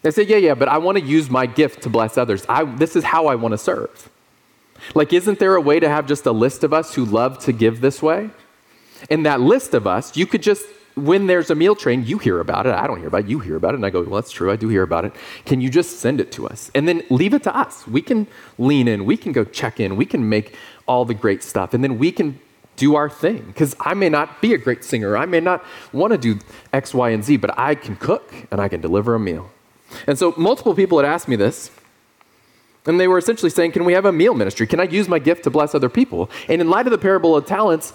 They 0.00 0.10
said, 0.10 0.30
yeah, 0.30 0.38
yeah, 0.38 0.54
but 0.54 0.68
I 0.68 0.78
want 0.78 0.96
to 0.96 1.04
use 1.04 1.28
my 1.28 1.44
gift 1.44 1.82
to 1.82 1.90
bless 1.90 2.16
others. 2.16 2.46
I, 2.48 2.64
this 2.64 2.96
is 2.96 3.04
how 3.04 3.26
I 3.26 3.34
want 3.34 3.52
to 3.52 3.58
serve. 3.58 4.08
Like, 4.94 5.12
isn't 5.12 5.38
there 5.38 5.54
a 5.54 5.60
way 5.60 5.80
to 5.80 5.88
have 5.88 6.06
just 6.06 6.26
a 6.26 6.32
list 6.32 6.64
of 6.64 6.72
us 6.72 6.94
who 6.94 7.04
love 7.04 7.38
to 7.40 7.52
give 7.52 7.80
this 7.80 8.02
way? 8.02 8.30
In 9.10 9.22
that 9.24 9.40
list 9.40 9.74
of 9.74 9.86
us, 9.86 10.16
you 10.16 10.26
could 10.26 10.42
just, 10.42 10.64
when 10.94 11.26
there's 11.26 11.50
a 11.50 11.54
meal 11.54 11.74
train, 11.74 12.04
you 12.04 12.18
hear 12.18 12.40
about 12.40 12.66
it. 12.66 12.74
I 12.74 12.86
don't 12.86 12.98
hear 12.98 13.08
about 13.08 13.22
it. 13.22 13.28
You 13.28 13.40
hear 13.40 13.56
about 13.56 13.74
it. 13.74 13.76
And 13.76 13.86
I 13.86 13.90
go, 13.90 14.02
well, 14.02 14.20
that's 14.20 14.30
true. 14.30 14.50
I 14.50 14.56
do 14.56 14.68
hear 14.68 14.82
about 14.82 15.04
it. 15.04 15.12
Can 15.44 15.60
you 15.60 15.70
just 15.70 16.00
send 16.00 16.20
it 16.20 16.32
to 16.32 16.46
us? 16.46 16.70
And 16.74 16.86
then 16.86 17.02
leave 17.10 17.34
it 17.34 17.42
to 17.44 17.56
us. 17.56 17.86
We 17.86 18.02
can 18.02 18.26
lean 18.58 18.88
in. 18.88 19.04
We 19.04 19.16
can 19.16 19.32
go 19.32 19.44
check 19.44 19.80
in. 19.80 19.96
We 19.96 20.06
can 20.06 20.28
make 20.28 20.54
all 20.86 21.04
the 21.04 21.14
great 21.14 21.42
stuff. 21.42 21.74
And 21.74 21.82
then 21.82 21.98
we 21.98 22.12
can 22.12 22.38
do 22.76 22.94
our 22.96 23.08
thing. 23.08 23.44
Because 23.46 23.74
I 23.80 23.94
may 23.94 24.08
not 24.08 24.40
be 24.40 24.54
a 24.54 24.58
great 24.58 24.84
singer. 24.84 25.16
I 25.16 25.26
may 25.26 25.40
not 25.40 25.64
want 25.92 26.12
to 26.12 26.18
do 26.18 26.38
X, 26.72 26.94
Y, 26.94 27.10
and 27.10 27.24
Z, 27.24 27.38
but 27.38 27.58
I 27.58 27.74
can 27.74 27.96
cook 27.96 28.32
and 28.50 28.60
I 28.60 28.68
can 28.68 28.80
deliver 28.80 29.14
a 29.14 29.20
meal. 29.20 29.50
And 30.06 30.18
so 30.18 30.34
multiple 30.36 30.74
people 30.74 30.98
had 30.98 31.06
asked 31.06 31.28
me 31.28 31.36
this. 31.36 31.70
And 32.86 33.00
they 33.00 33.08
were 33.08 33.18
essentially 33.18 33.50
saying, 33.50 33.72
Can 33.72 33.84
we 33.84 33.92
have 33.94 34.04
a 34.04 34.12
meal 34.12 34.34
ministry? 34.34 34.66
Can 34.66 34.80
I 34.80 34.84
use 34.84 35.08
my 35.08 35.18
gift 35.18 35.44
to 35.44 35.50
bless 35.50 35.74
other 35.74 35.88
people? 35.88 36.30
And 36.48 36.60
in 36.60 36.68
light 36.68 36.86
of 36.86 36.90
the 36.90 36.98
parable 36.98 37.36
of 37.36 37.46
talents, 37.46 37.92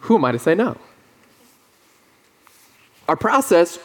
who 0.00 0.16
am 0.16 0.24
I 0.24 0.32
to 0.32 0.38
say 0.38 0.54
no? 0.54 0.76
Our 3.08 3.16
process 3.16 3.78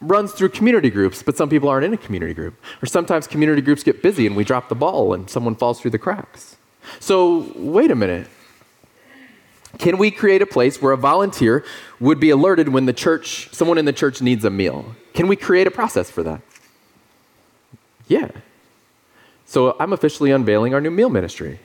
runs 0.00 0.32
through 0.32 0.50
community 0.50 0.90
groups, 0.90 1.22
but 1.22 1.36
some 1.36 1.48
people 1.48 1.68
aren't 1.68 1.84
in 1.84 1.92
a 1.92 1.96
community 1.96 2.34
group. 2.34 2.54
Or 2.82 2.86
sometimes 2.86 3.26
community 3.26 3.60
groups 3.60 3.82
get 3.82 4.02
busy 4.02 4.26
and 4.26 4.36
we 4.36 4.44
drop 4.44 4.68
the 4.68 4.74
ball 4.74 5.12
and 5.12 5.28
someone 5.28 5.54
falls 5.54 5.80
through 5.80 5.90
the 5.90 5.98
cracks. 5.98 6.56
So, 6.98 7.52
wait 7.56 7.90
a 7.90 7.94
minute. 7.94 8.28
Can 9.78 9.98
we 9.98 10.10
create 10.10 10.42
a 10.42 10.46
place 10.46 10.82
where 10.82 10.92
a 10.92 10.96
volunteer 10.96 11.64
would 12.00 12.18
be 12.18 12.30
alerted 12.30 12.68
when 12.70 12.86
the 12.86 12.92
church, 12.92 13.48
someone 13.52 13.78
in 13.78 13.84
the 13.84 13.92
church 13.92 14.20
needs 14.20 14.44
a 14.44 14.50
meal? 14.50 14.96
Can 15.14 15.28
we 15.28 15.36
create 15.36 15.66
a 15.66 15.70
process 15.70 16.10
for 16.10 16.22
that? 16.22 16.40
Yeah. 18.08 18.30
So 19.50 19.74
I'm 19.80 19.92
officially 19.92 20.30
unveiling 20.30 20.74
our 20.74 20.80
new 20.80 20.92
meal 20.92 21.10
ministry. 21.10 21.58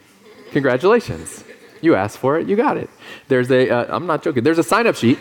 Congratulations. 0.49 1.43
You 1.81 1.93
asked 1.93 2.17
for 2.17 2.39
it, 2.39 2.47
you 2.47 2.55
got 2.55 2.77
it. 2.77 2.89
There's 3.27 3.51
a, 3.51 3.69
am 3.69 3.91
uh, 3.91 3.99
not 4.07 4.23
joking, 4.23 4.43
there's 4.43 4.57
a 4.57 4.63
sign 4.63 4.87
up 4.87 4.95
sheet 4.95 5.19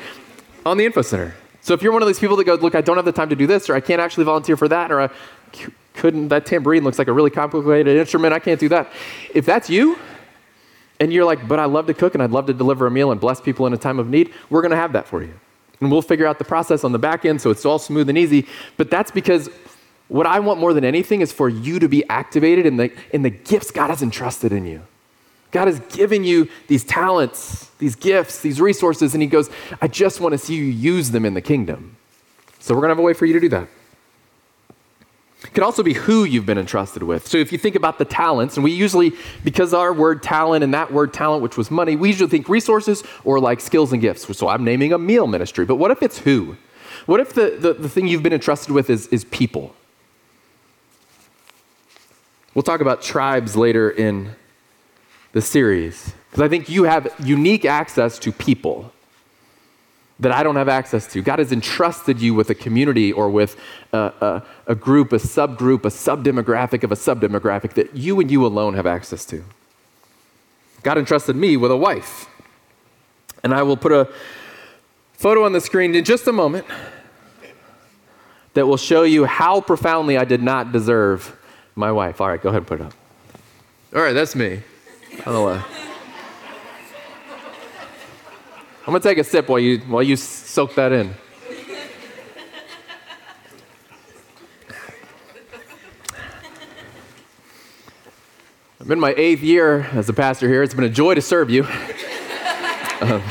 on 0.65 0.79
the 0.79 0.87
Info 0.87 1.03
Center. 1.03 1.35
So 1.61 1.75
if 1.75 1.83
you're 1.83 1.93
one 1.93 2.01
of 2.01 2.09
these 2.09 2.19
people 2.19 2.37
that 2.37 2.45
goes, 2.45 2.63
look, 2.63 2.75
I 2.75 2.81
don't 2.81 2.97
have 2.97 3.05
the 3.05 3.13
time 3.13 3.29
to 3.29 3.37
do 3.37 3.47
this, 3.47 3.69
or 3.69 3.75
I 3.75 3.81
can't 3.81 4.01
actually 4.01 4.25
volunteer 4.25 4.57
for 4.57 4.67
that, 4.69 4.91
or 4.91 5.03
I 5.03 5.11
couldn't, 5.93 6.29
that 6.29 6.47
tambourine 6.47 6.85
looks 6.85 6.99
like 6.99 7.09
a 7.09 7.13
really 7.13 7.29
complicated 7.29 7.99
instrument, 7.99 8.33
I 8.33 8.39
can't 8.39 8.59
do 8.59 8.71
that. 8.71 8.91
If 9.35 9.45
that's 9.45 9.69
you, 9.69 9.99
and 11.01 11.13
you're 11.13 11.27
like, 11.27 11.47
but 11.47 11.59
I 11.59 11.67
love 11.67 11.87
to 11.89 11.95
cook 11.95 12.15
and 12.15 12.23
I'd 12.23 12.31
love 12.31 12.47
to 12.47 12.55
deliver 12.55 12.87
a 12.87 12.91
meal 12.91 13.13
and 13.13 13.21
bless 13.21 13.43
people 13.43 13.67
in 13.67 13.75
a 13.75 13.77
time 13.77 13.99
of 13.99 14.09
need, 14.09 14.33
we're 14.49 14.63
gonna 14.63 14.75
have 14.75 14.95
that 14.95 15.07
for 15.07 15.23
you. 15.23 15.39
And 15.83 15.93
we'll 15.93 16.01
figure 16.01 16.27
out 16.27 16.39
the 16.39 16.47
process 16.47 16.83
on 16.83 16.93
the 16.93 16.99
back 16.99 17.27
end 17.27 17.43
so 17.43 17.51
it's 17.51 17.67
all 17.67 17.79
smooth 17.79 18.09
and 18.09 18.17
easy. 18.17 18.47
But 18.79 18.91
that's 18.91 19.11
because 19.11 19.51
what 20.09 20.27
I 20.27 20.41
want 20.41 20.61
more 20.61 20.75
than 20.75 20.85
anything 20.85 21.21
is 21.21 21.33
for 21.33 21.49
you 21.49 21.79
to 21.79 21.89
be 21.89 22.07
activated 22.09 22.67
in 22.67 22.77
the, 22.77 22.93
in 23.13 23.23
the 23.23 23.31
gifts 23.31 23.71
God 23.71 23.91
has 23.91 24.03
entrusted 24.03 24.53
in 24.53 24.67
you. 24.67 24.83
God 25.51 25.69
has 25.69 25.79
given 25.81 26.25
you 26.25 26.49
these 26.67 26.85
talents, 26.85 27.71
these 27.79 27.95
gifts, 27.95 28.41
these 28.41 28.61
resources, 28.61 29.15
and 29.15 29.23
He 29.23 29.29
goes, 29.29 29.51
I 29.81 29.89
just 29.89 30.21
want 30.21 30.33
to 30.33 30.39
see 30.39 30.57
you 30.57 30.65
use 30.65 31.13
them 31.13 31.25
in 31.25 31.35
the 31.35 31.41
kingdom. 31.41 31.97
So 32.59 32.75
we're 32.75 32.81
going 32.81 32.89
to 32.89 32.95
have 32.95 32.99
a 32.99 33.03
way 33.03 33.15
for 33.15 33.27
you 33.27 33.35
to 33.35 33.41
do 33.41 33.49
that. 33.51 33.69
It 35.45 35.53
could 35.53 35.63
also 35.63 35.83
be 35.83 35.93
who 35.93 36.25
you've 36.25 36.47
been 36.47 36.59
entrusted 36.59 37.03
with. 37.03 37.29
So 37.29 37.37
if 37.37 37.53
you 37.53 37.59
think 37.59 37.77
about 37.77 37.99
the 37.99 38.05
talents, 38.05 38.57
and 38.57 38.65
we 38.65 38.73
usually, 38.73 39.13
because 39.45 39.75
our 39.75 39.93
word 39.93 40.23
talent 40.23 40.65
and 40.65 40.73
that 40.73 40.91
word 40.93 41.13
talent, 41.13 41.43
which 41.43 41.57
was 41.57 41.71
money, 41.71 41.97
we 41.97 42.09
usually 42.09 42.31
think 42.31 42.49
resources 42.49 43.05
or 43.25 43.39
like 43.39 43.61
skills 43.61 43.93
and 43.93 44.01
gifts. 44.01 44.37
So 44.37 44.49
I'm 44.49 44.65
naming 44.65 44.93
a 44.93 44.99
meal 44.99 45.27
ministry. 45.27 45.67
But 45.67 45.77
what 45.77 45.91
if 45.91 46.03
it's 46.03 46.19
who? 46.19 46.57
What 47.07 47.21
if 47.21 47.35
the, 47.35 47.57
the, 47.61 47.75
the 47.75 47.89
thing 47.89 48.09
you've 48.09 48.23
been 48.23 48.33
entrusted 48.33 48.75
with 48.75 48.89
is, 48.89 49.07
is 49.09 49.25
people? 49.27 49.75
We'll 52.55 52.63
talk 52.63 52.81
about 52.81 53.03
tribes 53.03 53.57
later 53.57 53.91
in 53.91 54.37
the 55.33 55.43
series 55.43 56.13
because 56.31 56.43
I 56.43 56.49
think 56.49 56.69
you 56.69 56.85
have 56.85 57.13
unique 57.19 57.65
access 57.65 58.17
to 58.21 58.31
people 58.31 58.93
that 60.21 60.31
I 60.31 60.45
don't 60.45 60.55
have 60.55 60.69
access 60.69 61.07
to. 61.13 61.23
God 61.23 61.41
has 61.41 61.51
entrusted 61.51 62.21
you 62.21 62.33
with 62.33 62.51
a 62.51 62.55
community 62.55 63.13
or 63.13 63.29
with 63.29 63.57
a, 63.93 63.99
a, 63.99 64.43
a 64.69 64.75
group, 64.77 65.13
a 65.13 65.17
subgroup, 65.17 65.85
a 65.85 65.89
subdemographic 65.89 66.85
of 66.85 66.93
a 66.93 66.95
subdemographic 66.95 67.73
that 67.75 67.97
you 67.97 68.21
and 68.21 68.31
you 68.31 68.47
alone 68.47 68.75
have 68.75 68.87
access 68.87 69.25
to. 69.27 69.43
God 70.85 70.97
entrusted 70.97 71.35
me 71.35 71.57
with 71.57 71.73
a 71.73 71.77
wife. 71.77 72.29
And 73.43 73.53
I 73.53 73.63
will 73.65 73.77
put 73.77 73.91
a 73.91 74.09
photo 75.15 75.45
on 75.45 75.53
the 75.53 75.61
screen 75.61 75.95
in 75.97 76.05
just 76.05 76.29
a 76.29 76.33
moment 76.33 76.67
that 78.55 78.69
will 78.69 78.77
show 78.77 79.03
you 79.03 79.25
how 79.25 79.61
profoundly 79.61 80.17
I 80.17 80.25
did 80.25 80.43
not 80.43 80.71
deserve 80.71 81.37
my 81.77 81.93
wife. 81.93 82.21
All 82.21 82.29
right, 82.29 82.41
go 82.41 82.49
ahead 82.49 82.59
and 82.59 82.67
put 82.67 82.81
it 82.81 82.87
up. 82.87 82.95
All 83.95 84.03
right, 84.03 84.13
that's 84.13 84.35
me. 84.35 84.61
I 85.21 85.25
don't 85.25 85.45
lie. 85.45 85.65
I'm 88.87 88.93
gonna 88.93 89.01
take 89.01 89.19
a 89.19 89.25
sip 89.25 89.49
while 89.49 89.59
you 89.59 89.79
while 89.81 90.03
you 90.03 90.17
soak 90.17 90.75
that 90.75 90.93
in. 90.93 91.15
I'm 98.81 98.93
in 98.93 99.01
my 99.01 99.15
eighth 99.17 99.43
year 99.43 99.89
as 99.93 100.11
a 100.11 100.13
pastor 100.13 100.47
here. 100.47 100.63
It's 100.63 100.75
been 100.75 100.85
a 100.85 100.91
joy 100.91 101.15
to 101.15 101.23
serve 101.23 101.49
you. 101.49 101.65
um, 103.01 103.23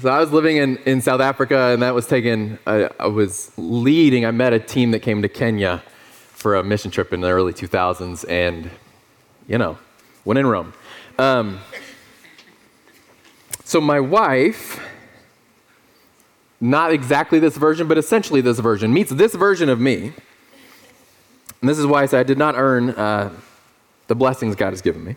so 0.00 0.10
I 0.10 0.20
was 0.20 0.30
living 0.30 0.58
in, 0.58 0.76
in 0.78 1.00
South 1.00 1.20
Africa, 1.22 1.70
and 1.72 1.82
that 1.82 1.94
was 1.94 2.06
taken. 2.06 2.58
I, 2.66 2.90
I 3.00 3.06
was 3.06 3.50
leading. 3.56 4.26
I 4.26 4.30
met 4.30 4.52
a 4.52 4.58
team 4.58 4.90
that 4.90 5.00
came 5.00 5.22
to 5.22 5.28
Kenya 5.28 5.82
for 6.34 6.54
a 6.54 6.62
mission 6.62 6.90
trip 6.90 7.14
in 7.14 7.22
the 7.22 7.30
early 7.30 7.54
2000s, 7.54 8.28
and, 8.28 8.70
you 9.48 9.56
know, 9.56 9.78
went 10.26 10.38
in 10.38 10.46
Rome. 10.46 10.74
Um, 11.18 11.60
so 13.64 13.80
my 13.80 13.98
wife, 13.98 14.78
not 16.60 16.92
exactly 16.92 17.38
this 17.38 17.56
version, 17.56 17.88
but 17.88 17.96
essentially 17.96 18.42
this 18.42 18.58
version, 18.58 18.92
meets 18.92 19.10
this 19.10 19.34
version 19.34 19.70
of 19.70 19.80
me. 19.80 20.12
And 21.62 21.70
this 21.70 21.78
is 21.78 21.86
why 21.86 22.02
I 22.02 22.06
say 22.06 22.20
I 22.20 22.22
did 22.22 22.38
not 22.38 22.54
earn 22.54 22.90
uh, 22.90 23.32
the 24.08 24.14
blessings 24.14 24.56
God 24.56 24.70
has 24.70 24.82
given 24.82 25.02
me. 25.04 25.16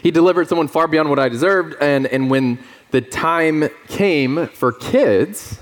He 0.00 0.12
delivered 0.12 0.48
someone 0.48 0.68
far 0.68 0.86
beyond 0.86 1.10
what 1.10 1.18
I 1.18 1.28
deserved, 1.28 1.74
and, 1.80 2.06
and 2.06 2.30
when 2.30 2.60
the 2.90 3.00
time 3.00 3.68
came 3.88 4.46
for 4.48 4.72
kids, 4.72 5.58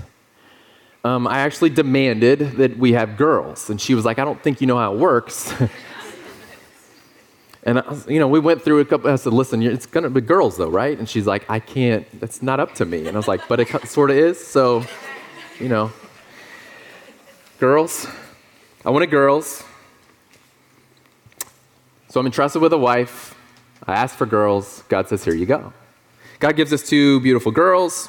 um, 1.05 1.27
I 1.27 1.41
actually 1.41 1.71
demanded 1.71 2.57
that 2.57 2.77
we 2.77 2.93
have 2.93 3.17
girls. 3.17 3.71
And 3.71 3.81
she 3.81 3.95
was 3.95 4.05
like, 4.05 4.19
I 4.19 4.25
don't 4.25 4.43
think 4.43 4.61
you 4.61 4.67
know 4.67 4.77
how 4.77 4.93
it 4.93 4.99
works. 4.99 5.53
and, 7.63 7.79
I, 7.79 7.97
you 8.09 8.19
know, 8.19 8.29
we 8.29 8.41
went 8.41 8.63
through 8.63 8.81
a 8.81 8.85
couple, 8.85 9.11
I 9.11 9.17
said, 9.17 9.33
listen, 9.33 9.63
it's 9.63 9.87
going 9.87 10.05
to 10.05 10.11
be 10.11 10.21
girls 10.21 10.57
though, 10.57 10.69
right? 10.69 10.99
And 10.99 11.09
she's 11.09 11.27
like, 11.27 11.49
I 11.49 11.61
can't, 11.61 12.07
that's 12.21 12.43
not 12.43 12.61
up 12.61 12.75
to 12.77 12.85
me. 12.85 13.07
And 13.07 13.11
I 13.11 13.17
was 13.17 13.29
like, 13.29 13.47
but 13.49 13.61
it 13.61 13.89
sort 13.89 14.11
of 14.11 14.17
is. 14.17 14.45
So, 14.45 14.85
you 15.61 15.69
know, 15.69 15.93
girls. 17.59 18.07
I 18.85 18.91
wanted 18.91 19.11
girls. 19.11 19.65
So 22.09 22.21
I'm 22.21 22.27
entrusted 22.27 22.63
with 22.63 22.73
a 22.73 22.79
wife. 22.79 23.35
I 23.87 23.95
asked 23.95 24.17
for 24.17 24.27
girls. 24.27 24.83
God 24.89 25.09
says, 25.09 25.25
here 25.25 25.35
you 25.35 25.47
go. 25.47 25.73
God 26.39 26.57
gives 26.57 26.73
us 26.73 26.89
two 26.89 27.21
beautiful 27.21 27.53
girls. 27.53 28.09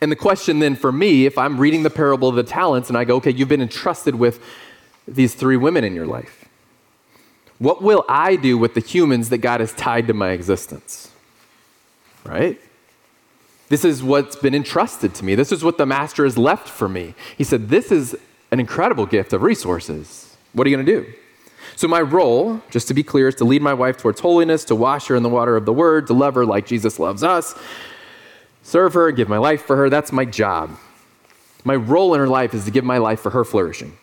And 0.00 0.10
the 0.10 0.16
question 0.16 0.60
then 0.60 0.76
for 0.76 0.92
me, 0.92 1.26
if 1.26 1.36
I'm 1.36 1.58
reading 1.58 1.82
the 1.82 1.90
parable 1.90 2.28
of 2.28 2.36
the 2.36 2.42
talents 2.42 2.88
and 2.88 2.96
I 2.96 3.04
go, 3.04 3.16
okay, 3.16 3.30
you've 3.30 3.48
been 3.48 3.62
entrusted 3.62 4.14
with 4.14 4.42
these 5.06 5.34
three 5.34 5.56
women 5.56 5.84
in 5.84 5.94
your 5.94 6.06
life, 6.06 6.48
what 7.58 7.82
will 7.82 8.04
I 8.08 8.36
do 8.36 8.56
with 8.56 8.74
the 8.74 8.80
humans 8.80 9.28
that 9.28 9.38
God 9.38 9.60
has 9.60 9.72
tied 9.74 10.06
to 10.06 10.14
my 10.14 10.30
existence? 10.30 11.10
Right? 12.24 12.58
This 13.68 13.84
is 13.84 14.02
what's 14.02 14.36
been 14.36 14.54
entrusted 14.54 15.14
to 15.16 15.24
me. 15.24 15.34
This 15.34 15.52
is 15.52 15.62
what 15.62 15.76
the 15.76 15.86
master 15.86 16.24
has 16.24 16.38
left 16.38 16.68
for 16.68 16.88
me. 16.88 17.14
He 17.36 17.44
said, 17.44 17.68
This 17.68 17.92
is 17.92 18.16
an 18.50 18.58
incredible 18.58 19.06
gift 19.06 19.32
of 19.32 19.42
resources. 19.42 20.36
What 20.52 20.66
are 20.66 20.70
you 20.70 20.76
going 20.76 20.86
to 20.86 21.02
do? 21.02 21.12
So, 21.80 21.88
my 21.88 22.02
role, 22.02 22.60
just 22.68 22.88
to 22.88 22.92
be 22.92 23.02
clear, 23.02 23.28
is 23.28 23.36
to 23.36 23.44
lead 23.46 23.62
my 23.62 23.72
wife 23.72 23.96
towards 23.96 24.20
holiness, 24.20 24.66
to 24.66 24.74
wash 24.74 25.06
her 25.06 25.16
in 25.16 25.22
the 25.22 25.30
water 25.30 25.56
of 25.56 25.64
the 25.64 25.72
word, 25.72 26.08
to 26.08 26.12
love 26.12 26.34
her 26.34 26.44
like 26.44 26.66
Jesus 26.66 26.98
loves 26.98 27.22
us, 27.22 27.54
serve 28.62 28.92
her, 28.92 29.10
give 29.12 29.30
my 29.30 29.38
life 29.38 29.62
for 29.62 29.76
her. 29.76 29.88
That's 29.88 30.12
my 30.12 30.26
job. 30.26 30.76
My 31.64 31.74
role 31.74 32.12
in 32.12 32.20
her 32.20 32.28
life 32.28 32.52
is 32.52 32.66
to 32.66 32.70
give 32.70 32.84
my 32.84 32.98
life 32.98 33.20
for 33.20 33.30
her 33.30 33.46
flourishing. 33.46 33.96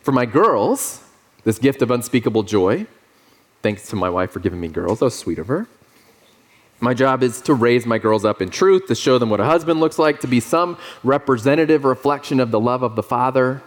For 0.00 0.10
my 0.10 0.24
girls, 0.24 1.04
this 1.44 1.58
gift 1.58 1.82
of 1.82 1.90
unspeakable 1.90 2.44
joy, 2.44 2.86
thanks 3.60 3.88
to 3.88 3.96
my 3.96 4.08
wife 4.08 4.30
for 4.30 4.40
giving 4.40 4.60
me 4.60 4.68
girls. 4.68 5.00
That 5.00 5.04
was 5.04 5.18
sweet 5.18 5.38
of 5.38 5.48
her. 5.48 5.68
My 6.80 6.94
job 6.94 7.22
is 7.22 7.42
to 7.42 7.52
raise 7.52 7.84
my 7.84 7.98
girls 7.98 8.24
up 8.24 8.40
in 8.40 8.48
truth, 8.48 8.86
to 8.86 8.94
show 8.94 9.18
them 9.18 9.28
what 9.28 9.40
a 9.40 9.44
husband 9.44 9.80
looks 9.80 9.98
like, 9.98 10.20
to 10.20 10.26
be 10.26 10.40
some 10.40 10.78
representative 11.04 11.84
reflection 11.84 12.40
of 12.40 12.52
the 12.52 12.60
love 12.60 12.82
of 12.82 12.96
the 12.96 13.02
Father. 13.02 13.62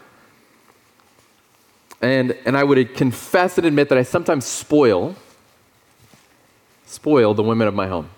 And, 2.02 2.36
and 2.46 2.58
I 2.58 2.64
would 2.64 2.96
confess 2.96 3.58
and 3.58 3.68
admit 3.68 3.90
that 3.90 3.98
I 3.98 4.04
sometimes 4.04 4.46
spoil, 4.46 5.16
spoil 6.86 7.34
the 7.34 7.44
women 7.44 7.68
of 7.68 7.76
my 7.76 7.88
home. 7.88 8.10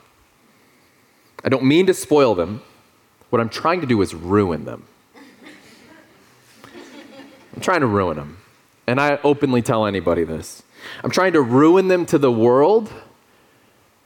I 1.43 1.49
don't 1.49 1.63
mean 1.63 1.85
to 1.87 1.93
spoil 1.93 2.33
them. 2.35 2.61
What 3.29 3.41
I'm 3.41 3.49
trying 3.49 3.81
to 3.81 3.87
do 3.87 4.01
is 4.01 4.15
ruin 4.15 4.63
them. 4.63 4.85
I'm 7.55 7.61
trying 7.61 7.81
to 7.81 7.87
ruin 7.87 8.15
them. 8.15 8.37
And 8.87 9.01
I 9.01 9.19
openly 9.23 9.61
tell 9.61 9.85
anybody 9.85 10.23
this. 10.23 10.63
I'm 11.03 11.11
trying 11.11 11.33
to 11.33 11.41
ruin 11.41 11.87
them 11.87 12.05
to 12.07 12.17
the 12.17 12.31
world 12.31 12.91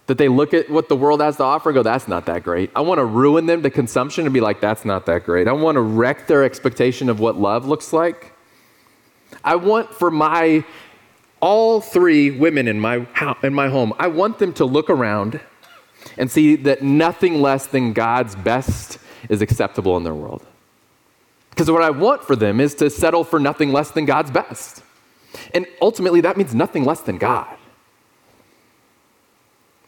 that 0.07 0.17
they 0.17 0.29
look 0.29 0.53
at 0.53 0.69
what 0.69 0.89
the 0.89 0.95
world 0.95 1.21
has 1.21 1.37
to 1.37 1.43
offer 1.43 1.69
and 1.69 1.75
go, 1.75 1.83
that's 1.83 2.07
not 2.07 2.25
that 2.27 2.43
great. 2.43 2.71
I 2.75 2.81
want 2.81 2.99
to 2.99 3.05
ruin 3.05 3.45
them 3.45 3.61
to 3.63 3.69
consumption 3.69 4.25
and 4.25 4.33
be 4.33 4.39
like, 4.39 4.61
that's 4.61 4.85
not 4.85 5.05
that 5.07 5.25
great. 5.25 5.47
I 5.47 5.51
want 5.51 5.75
to 5.75 5.81
wreck 5.81 6.27
their 6.27 6.43
expectation 6.43 7.09
of 7.09 7.19
what 7.19 7.37
love 7.37 7.67
looks 7.67 7.91
like. 7.91 8.33
I 9.43 9.55
want 9.55 9.93
for 9.93 10.11
my 10.11 10.65
all 11.39 11.81
three 11.81 12.31
women 12.31 12.67
in 12.67 12.79
my 12.79 13.05
in 13.43 13.53
my 13.53 13.69
home, 13.69 13.93
I 13.99 14.07
want 14.07 14.39
them 14.39 14.53
to 14.53 14.65
look 14.65 14.89
around 14.89 15.39
and 16.17 16.31
see 16.31 16.55
that 16.55 16.81
nothing 16.81 17.41
less 17.41 17.67
than 17.67 17.93
God's 17.93 18.35
best 18.35 18.99
is 19.29 19.41
acceptable 19.41 19.97
in 19.97 20.03
their 20.03 20.15
world. 20.15 20.45
Because 21.49 21.71
what 21.71 21.81
I 21.81 21.89
want 21.89 22.23
for 22.23 22.35
them 22.35 22.59
is 22.59 22.75
to 22.75 22.89
settle 22.89 23.23
for 23.23 23.39
nothing 23.39 23.71
less 23.71 23.91
than 23.91 24.05
God's 24.05 24.31
best. 24.31 24.83
And 25.53 25.65
ultimately, 25.81 26.21
that 26.21 26.37
means 26.37 26.53
nothing 26.53 26.85
less 26.85 27.01
than 27.01 27.17
God. 27.17 27.57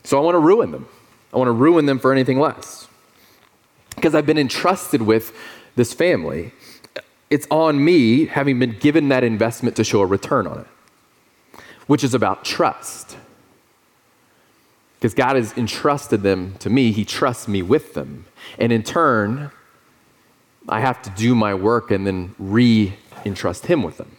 So 0.03 0.17
I 0.17 0.21
want 0.21 0.35
to 0.35 0.39
ruin 0.39 0.71
them. 0.71 0.87
I 1.33 1.37
want 1.37 1.47
to 1.47 1.53
ruin 1.53 1.85
them 1.85 1.99
for 1.99 2.11
anything 2.11 2.39
less. 2.39 2.87
Because 3.95 4.15
I've 4.15 4.25
been 4.25 4.37
entrusted 4.37 5.01
with 5.03 5.35
this 5.75 5.93
family. 5.93 6.51
It's 7.29 7.47
on 7.51 7.83
me, 7.83 8.25
having 8.25 8.59
been 8.59 8.77
given 8.79 9.09
that 9.09 9.23
investment, 9.23 9.75
to 9.75 9.83
show 9.83 10.01
a 10.01 10.05
return 10.05 10.47
on 10.47 10.59
it, 10.59 11.61
which 11.87 12.03
is 12.03 12.13
about 12.13 12.43
trust. 12.43 13.17
Because 14.97 15.13
God 15.13 15.35
has 15.35 15.55
entrusted 15.57 16.23
them 16.23 16.55
to 16.59 16.69
me, 16.69 16.91
He 16.91 17.05
trusts 17.05 17.47
me 17.47 17.61
with 17.61 17.93
them. 17.93 18.25
And 18.57 18.71
in 18.71 18.83
turn, 18.83 19.51
I 20.67 20.81
have 20.81 21.01
to 21.03 21.09
do 21.11 21.35
my 21.35 21.53
work 21.53 21.91
and 21.91 22.05
then 22.05 22.35
re 22.37 22.95
entrust 23.25 23.65
him 23.65 23.83
with 23.83 23.97
them. 23.97 24.15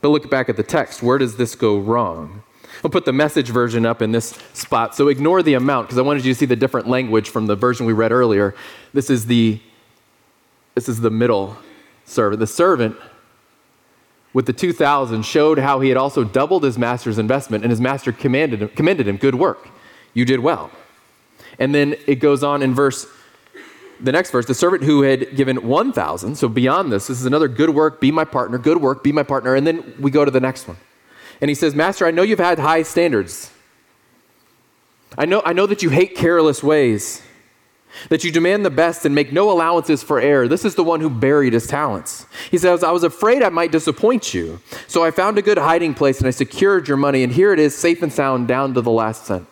But 0.00 0.08
look 0.08 0.30
back 0.30 0.48
at 0.48 0.56
the 0.56 0.62
text. 0.62 1.02
Where 1.02 1.18
does 1.18 1.36
this 1.36 1.54
go 1.54 1.78
wrong? 1.78 2.42
I'll 2.84 2.90
put 2.90 3.04
the 3.04 3.12
message 3.12 3.50
version 3.50 3.86
up 3.86 4.02
in 4.02 4.12
this 4.12 4.38
spot. 4.52 4.94
So 4.94 5.08
ignore 5.08 5.42
the 5.42 5.54
amount 5.54 5.86
because 5.86 5.98
I 5.98 6.02
wanted 6.02 6.24
you 6.24 6.32
to 6.32 6.38
see 6.38 6.46
the 6.46 6.56
different 6.56 6.88
language 6.88 7.30
from 7.30 7.46
the 7.46 7.54
version 7.54 7.86
we 7.86 7.92
read 7.92 8.12
earlier. 8.12 8.54
This 8.92 9.10
is 9.10 9.26
the 9.26 9.60
this 10.74 10.88
is 10.88 11.00
the 11.00 11.10
middle 11.10 11.56
servant. 12.04 12.40
The 12.40 12.46
servant 12.46 12.96
with 14.32 14.46
the 14.46 14.52
2000 14.52 15.24
showed 15.24 15.58
how 15.58 15.80
he 15.80 15.88
had 15.88 15.98
also 15.98 16.24
doubled 16.24 16.64
his 16.64 16.78
master's 16.78 17.18
investment 17.18 17.64
and 17.64 17.70
his 17.70 17.80
master 17.80 18.12
commanded 18.12 18.62
him, 18.62 18.68
commended 18.70 19.06
him 19.06 19.16
good 19.16 19.34
work. 19.34 19.68
You 20.14 20.24
did 20.24 20.40
well. 20.40 20.70
And 21.58 21.74
then 21.74 21.96
it 22.06 22.16
goes 22.16 22.42
on 22.42 22.62
in 22.62 22.74
verse 22.74 23.06
the 24.02 24.12
next 24.12 24.32
verse, 24.32 24.46
the 24.46 24.54
servant 24.54 24.82
who 24.82 25.02
had 25.02 25.36
given 25.36 25.68
1,000, 25.68 26.34
so 26.34 26.48
beyond 26.48 26.90
this, 26.90 27.06
this 27.06 27.20
is 27.20 27.24
another 27.26 27.46
good 27.46 27.70
work, 27.70 28.00
be 28.00 28.10
my 28.10 28.24
partner, 28.24 28.58
good 28.58 28.78
work, 28.78 29.04
be 29.04 29.12
my 29.12 29.22
partner. 29.22 29.54
And 29.54 29.64
then 29.64 29.94
we 30.00 30.10
go 30.10 30.24
to 30.24 30.30
the 30.30 30.40
next 30.40 30.66
one. 30.66 30.76
And 31.40 31.48
he 31.48 31.54
says, 31.54 31.74
Master, 31.74 32.04
I 32.04 32.10
know 32.10 32.22
you've 32.22 32.40
had 32.40 32.58
high 32.58 32.82
standards. 32.82 33.52
I 35.16 35.24
know, 35.24 35.40
I 35.44 35.52
know 35.52 35.66
that 35.66 35.82
you 35.82 35.90
hate 35.90 36.16
careless 36.16 36.62
ways, 36.62 37.22
that 38.08 38.24
you 38.24 38.32
demand 38.32 38.64
the 38.64 38.70
best 38.70 39.04
and 39.04 39.14
make 39.14 39.32
no 39.32 39.50
allowances 39.50 40.02
for 40.02 40.20
error. 40.20 40.48
This 40.48 40.64
is 40.64 40.74
the 40.74 40.84
one 40.84 41.00
who 41.00 41.10
buried 41.10 41.52
his 41.52 41.66
talents. 41.66 42.26
He 42.50 42.58
says, 42.58 42.82
I 42.82 42.90
was 42.90 43.04
afraid 43.04 43.42
I 43.42 43.48
might 43.48 43.72
disappoint 43.72 44.34
you. 44.34 44.60
So 44.86 45.04
I 45.04 45.10
found 45.10 45.38
a 45.38 45.42
good 45.42 45.58
hiding 45.58 45.94
place 45.94 46.18
and 46.18 46.26
I 46.26 46.30
secured 46.30 46.88
your 46.88 46.96
money, 46.96 47.22
and 47.22 47.32
here 47.32 47.52
it 47.52 47.58
is, 47.58 47.76
safe 47.76 48.02
and 48.02 48.12
sound, 48.12 48.48
down 48.48 48.74
to 48.74 48.80
the 48.80 48.90
last 48.90 49.26
cent. 49.26 49.46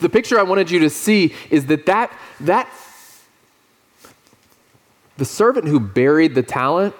The 0.00 0.08
picture 0.08 0.38
I 0.38 0.42
wanted 0.42 0.70
you 0.70 0.80
to 0.80 0.90
see 0.90 1.34
is 1.50 1.66
that 1.66 1.86
that, 1.86 2.12
that 2.40 2.68
the 5.16 5.24
servant 5.24 5.66
who 5.66 5.80
buried 5.80 6.34
the 6.34 6.42
talent, 6.42 6.94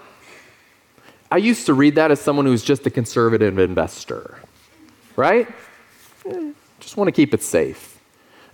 I 1.30 1.38
used 1.38 1.66
to 1.66 1.74
read 1.74 1.96
that 1.96 2.10
as 2.10 2.20
someone 2.20 2.46
who's 2.46 2.62
just 2.62 2.86
a 2.86 2.90
conservative 2.90 3.58
investor, 3.58 4.38
right? 5.16 5.48
Eh, 6.24 6.52
just 6.80 6.96
want 6.96 7.08
to 7.08 7.12
keep 7.12 7.34
it 7.34 7.42
safe. 7.42 7.95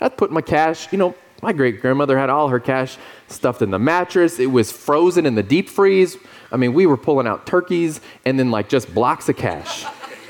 I'd 0.02 0.16
put 0.16 0.30
my 0.30 0.40
cash, 0.40 0.92
you 0.92 0.98
know, 0.98 1.14
my 1.42 1.52
great 1.52 1.80
grandmother 1.80 2.16
had 2.16 2.30
all 2.30 2.48
her 2.48 2.60
cash 2.60 2.96
stuffed 3.26 3.62
in 3.62 3.70
the 3.70 3.78
mattress. 3.78 4.38
It 4.38 4.46
was 4.46 4.70
frozen 4.70 5.26
in 5.26 5.34
the 5.34 5.42
deep 5.42 5.68
freeze. 5.68 6.16
I 6.52 6.56
mean, 6.56 6.72
we 6.72 6.86
were 6.86 6.96
pulling 6.96 7.26
out 7.26 7.46
turkeys 7.46 8.00
and 8.24 8.38
then 8.38 8.50
like 8.50 8.68
just 8.68 8.94
blocks 8.94 9.28
of 9.28 9.36
cash. 9.36 9.84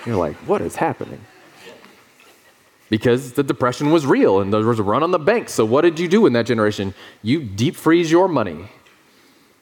You're 0.06 0.16
like, 0.16 0.37
what 0.46 0.62
is 0.62 0.76
happening? 0.76 1.20
Because 2.88 3.32
the 3.32 3.42
depression 3.42 3.90
was 3.90 4.06
real 4.06 4.40
and 4.40 4.52
there 4.52 4.61
was 4.61 4.78
a 4.78 4.82
run 4.82 5.02
on 5.02 5.11
the 5.11 5.18
bank. 5.18 5.48
So, 5.48 5.64
what 5.64 5.82
did 5.82 5.98
you 5.98 6.08
do 6.08 6.26
in 6.26 6.32
that 6.35 6.46
generation? 6.46 6.94
You 7.22 7.42
deep 7.42 7.76
freeze 7.76 8.11
your 8.11 8.28
money. 8.28 8.68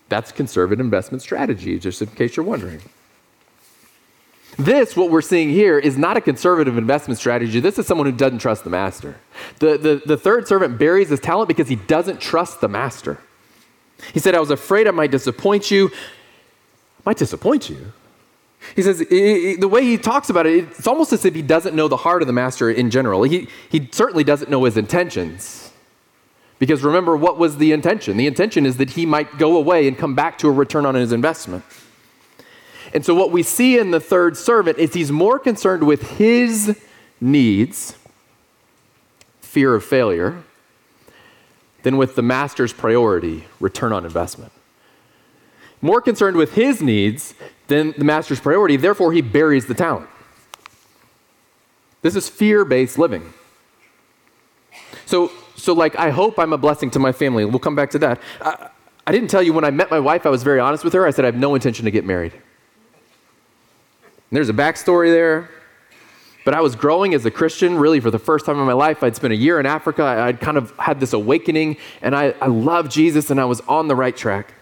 That's 0.09 0.33
conservative 0.33 0.81
investment 0.81 1.23
strategy, 1.23 1.79
just 1.79 2.03
in 2.03 2.09
case 2.09 2.37
you're 2.37 2.47
wondering. 2.47 2.81
This, 4.65 4.95
what 4.95 5.11
we're 5.11 5.23
seeing 5.23 5.49
here, 5.49 5.79
is 5.79 5.97
not 5.97 6.19
a 6.19 6.21
conservative 6.21 6.77
investment 6.77 7.19
strategy. 7.19 7.61
This 7.61 7.79
is 7.79 7.87
someone 7.87 8.07
who 8.07 8.13
doesn't 8.13 8.41
trust 8.41 8.65
the 8.65 8.71
master. 8.71 9.17
The, 9.59 9.79
the, 9.79 10.03
the 10.05 10.17
third 10.19 10.47
servant 10.47 10.79
buries 10.79 11.09
his 11.09 11.19
talent 11.19 11.49
because 11.49 11.69
he 11.69 11.77
doesn't 11.77 12.21
trust 12.21 12.61
the 12.61 12.69
master. 12.69 13.19
He 14.13 14.21
said, 14.21 14.35
I 14.35 14.41
was 14.41 14.51
afraid 14.51 14.87
I 14.87 14.91
might 14.91 15.11
disappoint 15.11 15.71
you. 15.71 15.89
I 15.89 17.03
might 17.07 17.17
disappoint 17.17 17.71
you. 17.71 17.93
He 18.77 18.83
says, 18.83 18.99
the 18.99 19.69
way 19.69 19.83
he 19.83 19.97
talks 19.97 20.29
about 20.29 20.45
it, 20.45 20.65
it's 20.65 20.87
almost 20.87 21.15
as 21.15 21.25
if 21.25 21.35
he 21.35 21.41
doesn't 21.41 21.75
know 21.75 21.89
the 21.89 21.97
heart 21.97 22.23
of 22.23 22.27
the 22.27 22.35
master 22.35 22.71
in 22.71 22.91
general. 22.91 23.23
He, 23.23 23.49
he 23.71 23.89
certainly 23.91 24.25
doesn't 24.25 24.51
know 24.51 24.65
his 24.65 24.77
intentions. 24.77 25.73
Because 26.59 26.83
remember, 26.83 27.17
what 27.17 27.39
was 27.39 27.57
the 27.57 27.73
intention? 27.73 28.19
The 28.19 28.27
intention 28.27 28.67
is 28.67 28.77
that 28.77 28.91
he 28.91 29.07
might 29.07 29.39
go 29.39 29.57
away 29.57 29.89
and 29.89 29.97
come 29.97 30.15
back 30.15 30.37
to 30.39 30.49
a 30.49 30.53
return 30.53 30.85
on 30.85 30.95
his 30.95 31.13
investment. 31.13 31.65
And 32.93 33.05
so, 33.05 33.15
what 33.15 33.31
we 33.31 33.43
see 33.43 33.79
in 33.79 33.93
the 33.93 34.01
third 34.01 34.37
servant 34.37 34.79
is 34.79 34.95
he's 34.95 35.13
more 35.13 35.39
concerned 35.39 35.85
with 35.85 36.19
his 36.19 36.79
needs, 37.21 37.97
fear 39.41 39.75
of 39.75 39.85
failure, 39.85 40.43
than 41.83 41.97
with 41.97 42.17
the 42.17 42.23
master's 42.23 42.73
priority, 42.73 43.45
return 43.61 43.93
on 43.93 44.05
investment. 44.05 44.53
More 45.81 46.01
concerned 46.01 46.37
with 46.37 46.55
his 46.55 46.83
needs 46.83 47.35
than 47.69 47.95
the 47.97 48.05
master's 48.05 48.41
priority, 48.41 48.77
therefore, 48.77 49.13
he 49.13 49.23
buries 49.23 49.67
the 49.67 49.75
talent. 49.75 50.09
This 52.03 52.17
is 52.17 52.29
fear 52.29 52.65
based 52.65 52.99
living. 52.99 53.33
So, 55.07 55.31
so, 55.55 55.75
like, 55.75 55.97
I 55.97 56.11
hope 56.11 56.39
I'm 56.39 56.53
a 56.53 56.59
blessing 56.59 56.91
to 56.93 56.99
my 56.99 57.13
family. 57.13 57.45
We'll 57.45 57.59
come 57.59 57.77
back 57.77 57.91
to 57.91 57.99
that. 58.01 58.21
I, 58.41 58.71
I 59.07 59.13
didn't 59.13 59.29
tell 59.29 59.43
you 59.43 59.53
when 59.53 59.65
I 59.65 59.71
met 59.71 59.91
my 59.91 60.01
wife, 60.01 60.27
I 60.27 60.31
was 60.31 60.43
very 60.43 60.61
honest 60.61 60.85
with 60.85 60.93
her. 60.95 61.07
I 61.07 61.11
said, 61.11 61.25
I 61.25 61.29
have 61.29 61.37
no 61.37 61.55
intention 61.55 61.85
to 61.85 61.91
get 61.91 62.05
married. 62.05 62.33
There's 64.31 64.49
a 64.49 64.55
backstory 64.55 65.11
there. 65.11 65.51
But 66.45 66.55
I 66.55 66.61
was 66.61 66.75
growing 66.75 67.15
as 67.15 67.27
a 67.27 67.31
Christian 67.31 67.77
really 67.77 68.01
for 68.01 68.11
the 68.11 68.19
first 68.19 68.47
time 68.47 68.59
in 68.59 68.65
my 68.65 68.73
life. 68.73 69.03
I'd 69.03 69.15
spent 69.15 69.33
a 69.33 69.37
year 69.37 69.61
in 69.61 69.67
Africa. 69.67 70.03
I'd 70.05 70.41
kind 70.41 70.57
of 70.57 70.75
had 70.79 70.99
this 70.99 71.13
awakening, 71.13 71.77
and 72.01 72.17
I, 72.17 72.35
I 72.41 72.47
loved 72.47 72.91
Jesus, 72.91 73.31
and 73.31 73.39
I 73.41 73.45
was 73.45 73.61
on 73.63 73.89
the 73.89 73.95
right 73.95 74.17
track. 74.17 74.55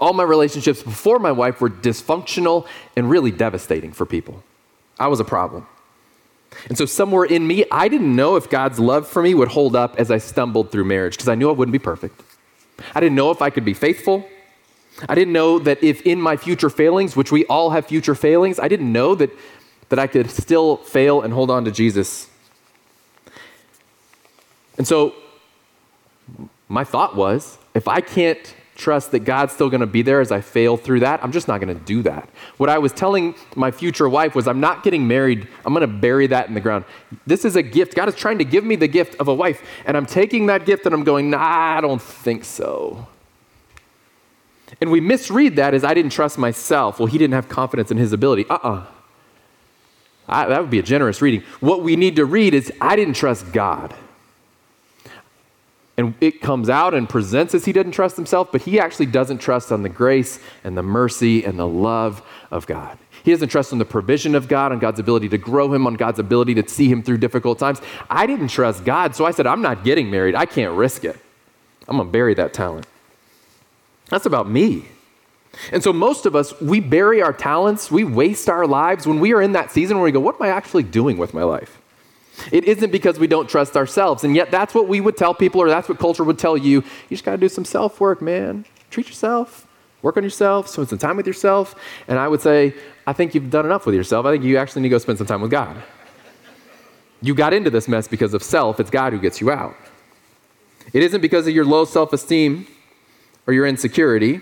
All 0.00 0.12
my 0.12 0.24
relationships 0.24 0.82
before 0.82 1.18
my 1.18 1.32
wife 1.32 1.60
were 1.60 1.70
dysfunctional 1.70 2.66
and 2.96 3.08
really 3.08 3.30
devastating 3.30 3.92
for 3.92 4.04
people. 4.04 4.42
I 4.98 5.06
was 5.08 5.20
a 5.20 5.24
problem. 5.24 5.66
And 6.68 6.76
so, 6.76 6.86
somewhere 6.86 7.24
in 7.24 7.46
me, 7.46 7.64
I 7.70 7.88
didn't 7.88 8.14
know 8.14 8.36
if 8.36 8.50
God's 8.50 8.78
love 8.78 9.06
for 9.06 9.22
me 9.22 9.34
would 9.34 9.48
hold 9.48 9.76
up 9.76 9.96
as 9.98 10.10
I 10.10 10.18
stumbled 10.18 10.70
through 10.72 10.84
marriage 10.84 11.14
because 11.14 11.28
I 11.28 11.34
knew 11.34 11.48
I 11.48 11.52
wouldn't 11.52 11.72
be 11.72 11.78
perfect. 11.78 12.22
I 12.94 13.00
didn't 13.00 13.14
know 13.14 13.30
if 13.30 13.42
I 13.42 13.50
could 13.50 13.64
be 13.64 13.74
faithful. 13.74 14.28
I 15.08 15.14
didn't 15.14 15.32
know 15.32 15.58
that 15.58 15.82
if 15.82 16.02
in 16.02 16.20
my 16.20 16.36
future 16.36 16.70
failings, 16.70 17.16
which 17.16 17.30
we 17.30 17.44
all 17.46 17.70
have 17.70 17.86
future 17.86 18.14
failings, 18.14 18.58
I 18.58 18.68
didn't 18.68 18.90
know 18.90 19.14
that, 19.14 19.30
that 19.90 19.98
I 19.98 20.06
could 20.06 20.30
still 20.30 20.78
fail 20.78 21.20
and 21.20 21.32
hold 21.32 21.50
on 21.50 21.64
to 21.66 21.70
Jesus. 21.70 22.28
And 24.78 24.86
so, 24.86 25.14
my 26.68 26.84
thought 26.84 27.14
was 27.14 27.58
if 27.74 27.88
I 27.88 28.00
can't 28.00 28.54
trust 28.74 29.10
that 29.12 29.20
God's 29.20 29.52
still 29.54 29.70
going 29.70 29.80
to 29.80 29.86
be 29.86 30.02
there 30.02 30.20
as 30.20 30.30
I 30.30 30.40
fail 30.40 30.76
through 30.76 31.00
that, 31.00 31.22
I'm 31.24 31.32
just 31.32 31.48
not 31.48 31.60
going 31.60 31.76
to 31.76 31.84
do 31.84 32.02
that. 32.02 32.28
What 32.58 32.68
I 32.68 32.78
was 32.78 32.92
telling 32.92 33.34
my 33.54 33.70
future 33.70 34.08
wife 34.08 34.34
was, 34.34 34.46
I'm 34.46 34.60
not 34.60 34.82
getting 34.82 35.08
married. 35.08 35.48
I'm 35.64 35.72
going 35.72 35.80
to 35.80 35.86
bury 35.86 36.26
that 36.28 36.48
in 36.48 36.54
the 36.54 36.60
ground. 36.60 36.84
This 37.26 37.44
is 37.44 37.56
a 37.56 37.62
gift. 37.62 37.94
God 37.94 38.08
is 38.08 38.14
trying 38.14 38.38
to 38.38 38.44
give 38.44 38.64
me 38.64 38.76
the 38.76 38.88
gift 38.88 39.14
of 39.16 39.28
a 39.28 39.34
wife. 39.34 39.62
And 39.86 39.96
I'm 39.96 40.06
taking 40.06 40.46
that 40.46 40.66
gift 40.66 40.84
and 40.84 40.94
I'm 40.94 41.04
going, 41.04 41.30
nah, 41.30 41.38
I 41.78 41.80
don't 41.80 42.02
think 42.02 42.44
so. 42.44 43.06
And 44.80 44.90
we 44.90 45.00
misread 45.00 45.56
that 45.56 45.74
as 45.74 45.84
I 45.84 45.94
didn't 45.94 46.12
trust 46.12 46.38
myself. 46.38 46.98
Well, 46.98 47.06
he 47.06 47.18
didn't 47.18 47.34
have 47.34 47.48
confidence 47.48 47.90
in 47.90 47.96
his 47.96 48.12
ability. 48.12 48.46
Uh 48.48 48.54
uh-uh. 48.54 48.86
uh 50.28 50.48
that 50.48 50.60
would 50.60 50.70
be 50.70 50.78
a 50.78 50.82
generous 50.82 51.22
reading. 51.22 51.42
What 51.60 51.82
we 51.82 51.96
need 51.96 52.16
to 52.16 52.24
read 52.24 52.54
is, 52.54 52.72
I 52.80 52.96
didn't 52.96 53.14
trust 53.14 53.52
God. 53.52 53.94
And 55.98 56.14
it 56.20 56.42
comes 56.42 56.68
out 56.68 56.92
and 56.92 57.08
presents 57.08 57.54
as 57.54 57.64
he 57.64 57.72
didn't 57.72 57.92
trust 57.92 58.16
himself, 58.16 58.52
but 58.52 58.62
he 58.62 58.78
actually 58.78 59.06
doesn't 59.06 59.38
trust 59.38 59.72
on 59.72 59.82
the 59.82 59.88
grace 59.88 60.38
and 60.62 60.76
the 60.76 60.82
mercy 60.82 61.42
and 61.44 61.58
the 61.58 61.66
love 61.66 62.22
of 62.50 62.66
God. 62.66 62.98
He 63.22 63.30
doesn't 63.30 63.48
trust 63.48 63.72
on 63.72 63.78
the 63.78 63.86
provision 63.86 64.34
of 64.34 64.46
God, 64.46 64.72
on 64.72 64.78
God's 64.78 65.00
ability 65.00 65.30
to 65.30 65.38
grow 65.38 65.72
him, 65.72 65.86
on 65.86 65.94
God's 65.94 66.18
ability 66.18 66.54
to 66.56 66.68
see 66.68 66.88
him 66.88 67.02
through 67.02 67.18
difficult 67.18 67.58
times. 67.58 67.80
I 68.10 68.26
didn't 68.26 68.48
trust 68.48 68.84
God, 68.84 69.16
so 69.16 69.24
I 69.24 69.30
said, 69.30 69.46
I'm 69.46 69.62
not 69.62 69.84
getting 69.84 70.10
married. 70.10 70.34
I 70.34 70.44
can't 70.44 70.76
risk 70.76 71.04
it. 71.04 71.16
I'm 71.88 71.96
going 71.96 72.08
to 72.08 72.12
bury 72.12 72.34
that 72.34 72.52
talent. 72.52 72.86
That's 74.08 74.26
about 74.26 74.48
me. 74.48 74.86
And 75.72 75.82
so, 75.82 75.92
most 75.92 76.26
of 76.26 76.36
us, 76.36 76.58
we 76.60 76.80
bury 76.80 77.22
our 77.22 77.32
talents, 77.32 77.90
we 77.90 78.04
waste 78.04 78.48
our 78.48 78.66
lives 78.66 79.06
when 79.06 79.20
we 79.20 79.32
are 79.32 79.40
in 79.40 79.52
that 79.52 79.70
season 79.70 79.96
where 79.96 80.04
we 80.04 80.12
go, 80.12 80.20
What 80.20 80.36
am 80.36 80.42
I 80.42 80.48
actually 80.48 80.82
doing 80.82 81.16
with 81.16 81.32
my 81.34 81.42
life? 81.42 81.80
It 82.52 82.64
isn't 82.64 82.92
because 82.92 83.18
we 83.18 83.26
don't 83.26 83.48
trust 83.48 83.76
ourselves. 83.76 84.22
And 84.22 84.36
yet, 84.36 84.50
that's 84.50 84.74
what 84.74 84.86
we 84.88 85.00
would 85.00 85.16
tell 85.16 85.34
people, 85.34 85.62
or 85.62 85.68
that's 85.68 85.88
what 85.88 85.98
culture 85.98 86.24
would 86.24 86.38
tell 86.38 86.56
you. 86.56 86.80
You 86.80 87.16
just 87.16 87.24
got 87.24 87.32
to 87.32 87.38
do 87.38 87.48
some 87.48 87.64
self 87.64 88.00
work, 88.00 88.20
man. 88.20 88.66
Treat 88.90 89.08
yourself, 89.08 89.66
work 90.02 90.16
on 90.16 90.22
yourself, 90.22 90.68
spend 90.68 90.88
some 90.88 90.98
time 90.98 91.16
with 91.16 91.26
yourself. 91.26 91.74
And 92.06 92.18
I 92.18 92.28
would 92.28 92.42
say, 92.42 92.74
I 93.06 93.12
think 93.12 93.34
you've 93.34 93.50
done 93.50 93.64
enough 93.64 93.86
with 93.86 93.94
yourself. 93.94 94.26
I 94.26 94.32
think 94.32 94.44
you 94.44 94.58
actually 94.58 94.82
need 94.82 94.88
to 94.88 94.94
go 94.94 94.98
spend 94.98 95.18
some 95.18 95.26
time 95.26 95.40
with 95.40 95.50
God. 95.50 95.82
You 97.22 97.34
got 97.34 97.54
into 97.54 97.70
this 97.70 97.88
mess 97.88 98.06
because 98.06 98.34
of 98.34 98.42
self, 98.42 98.78
it's 98.78 98.90
God 98.90 99.14
who 99.14 99.18
gets 99.18 99.40
you 99.40 99.50
out. 99.50 99.74
It 100.92 101.02
isn't 101.02 101.20
because 101.20 101.46
of 101.46 101.54
your 101.54 101.64
low 101.64 101.86
self 101.86 102.12
esteem 102.12 102.66
or 103.46 103.52
your 103.52 103.66
insecurity, 103.66 104.40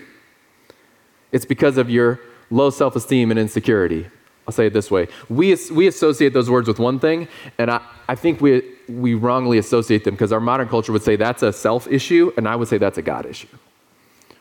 it's 1.31 1.45
because 1.45 1.77
of 1.77 1.89
your 1.89 2.19
low 2.49 2.69
self 2.69 2.95
esteem 2.95 3.31
and 3.31 3.39
insecurity. 3.39 4.07
I'll 4.47 4.53
say 4.53 4.67
it 4.67 4.73
this 4.73 4.91
way. 4.91 5.07
We, 5.27 5.57
we 5.71 5.87
associate 5.87 6.33
those 6.33 6.49
words 6.49 6.67
with 6.67 6.77
one 6.77 6.99
thing, 6.99 7.27
and 7.57 7.71
I, 7.71 7.81
I 8.07 8.15
think 8.15 8.41
we, 8.41 8.61
we 8.87 9.15
wrongly 9.15 9.57
associate 9.57 10.03
them 10.03 10.13
because 10.13 10.31
our 10.31 10.39
modern 10.39 10.67
culture 10.67 10.91
would 10.91 11.01
say 11.01 11.15
that's 11.15 11.41
a 11.41 11.51
self 11.51 11.87
issue, 11.87 12.31
and 12.37 12.47
I 12.47 12.55
would 12.55 12.67
say 12.67 12.77
that's 12.77 12.97
a 12.97 13.01
God 13.01 13.25
issue. 13.25 13.47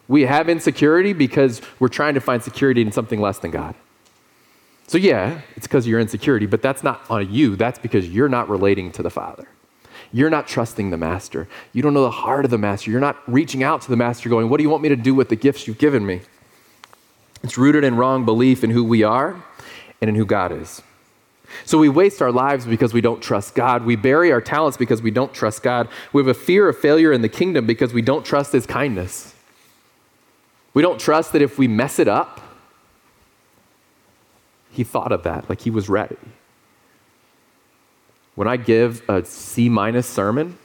We 0.06 0.22
have 0.22 0.50
insecurity 0.50 1.14
because 1.14 1.62
we're 1.78 1.88
trying 1.88 2.14
to 2.14 2.20
find 2.20 2.42
security 2.42 2.82
in 2.82 2.92
something 2.92 3.20
less 3.20 3.38
than 3.38 3.50
God. 3.50 3.74
So, 4.86 4.98
yeah, 4.98 5.40
it's 5.56 5.66
because 5.66 5.86
of 5.86 5.90
your 5.90 6.00
insecurity, 6.00 6.44
but 6.44 6.60
that's 6.60 6.84
not 6.84 7.02
on 7.08 7.32
you. 7.32 7.56
That's 7.56 7.78
because 7.78 8.06
you're 8.06 8.28
not 8.28 8.50
relating 8.50 8.92
to 8.92 9.02
the 9.02 9.08
Father. 9.08 9.48
You're 10.12 10.30
not 10.30 10.46
trusting 10.46 10.90
the 10.90 10.96
master. 10.96 11.48
You 11.72 11.82
don't 11.82 11.94
know 11.94 12.02
the 12.02 12.10
heart 12.10 12.44
of 12.44 12.50
the 12.50 12.58
master. 12.58 12.90
You're 12.90 13.00
not 13.00 13.16
reaching 13.26 13.62
out 13.62 13.82
to 13.82 13.90
the 13.90 13.96
master 13.96 14.28
going, 14.28 14.48
What 14.48 14.58
do 14.58 14.62
you 14.62 14.70
want 14.70 14.82
me 14.82 14.88
to 14.90 14.96
do 14.96 15.14
with 15.14 15.28
the 15.28 15.36
gifts 15.36 15.66
you've 15.66 15.78
given 15.78 16.04
me? 16.06 16.20
It's 17.42 17.58
rooted 17.58 17.84
in 17.84 17.96
wrong 17.96 18.24
belief 18.24 18.64
in 18.64 18.70
who 18.70 18.84
we 18.84 19.02
are 19.02 19.42
and 20.00 20.08
in 20.08 20.14
who 20.14 20.24
God 20.24 20.52
is. 20.52 20.82
So 21.64 21.78
we 21.78 21.88
waste 21.88 22.20
our 22.20 22.32
lives 22.32 22.66
because 22.66 22.92
we 22.92 23.00
don't 23.00 23.22
trust 23.22 23.54
God. 23.54 23.84
We 23.84 23.96
bury 23.96 24.32
our 24.32 24.40
talents 24.40 24.76
because 24.76 25.02
we 25.02 25.10
don't 25.10 25.32
trust 25.32 25.62
God. 25.62 25.88
We 26.12 26.20
have 26.20 26.28
a 26.28 26.34
fear 26.34 26.68
of 26.68 26.78
failure 26.78 27.12
in 27.12 27.22
the 27.22 27.28
kingdom 27.28 27.66
because 27.66 27.92
we 27.92 28.02
don't 28.02 28.24
trust 28.24 28.52
His 28.52 28.66
kindness. 28.66 29.34
We 30.72 30.82
don't 30.82 30.98
trust 30.98 31.32
that 31.32 31.42
if 31.42 31.58
we 31.58 31.68
mess 31.68 31.98
it 31.98 32.08
up, 32.08 32.40
He 34.70 34.82
thought 34.82 35.12
of 35.12 35.22
that, 35.22 35.48
like 35.48 35.60
He 35.60 35.70
was 35.70 35.88
ready. 35.88 36.16
When 38.34 38.48
I 38.48 38.56
give 38.56 39.08
a 39.08 39.24
C 39.24 39.68
minus 39.68 40.06
sermon, 40.06 40.58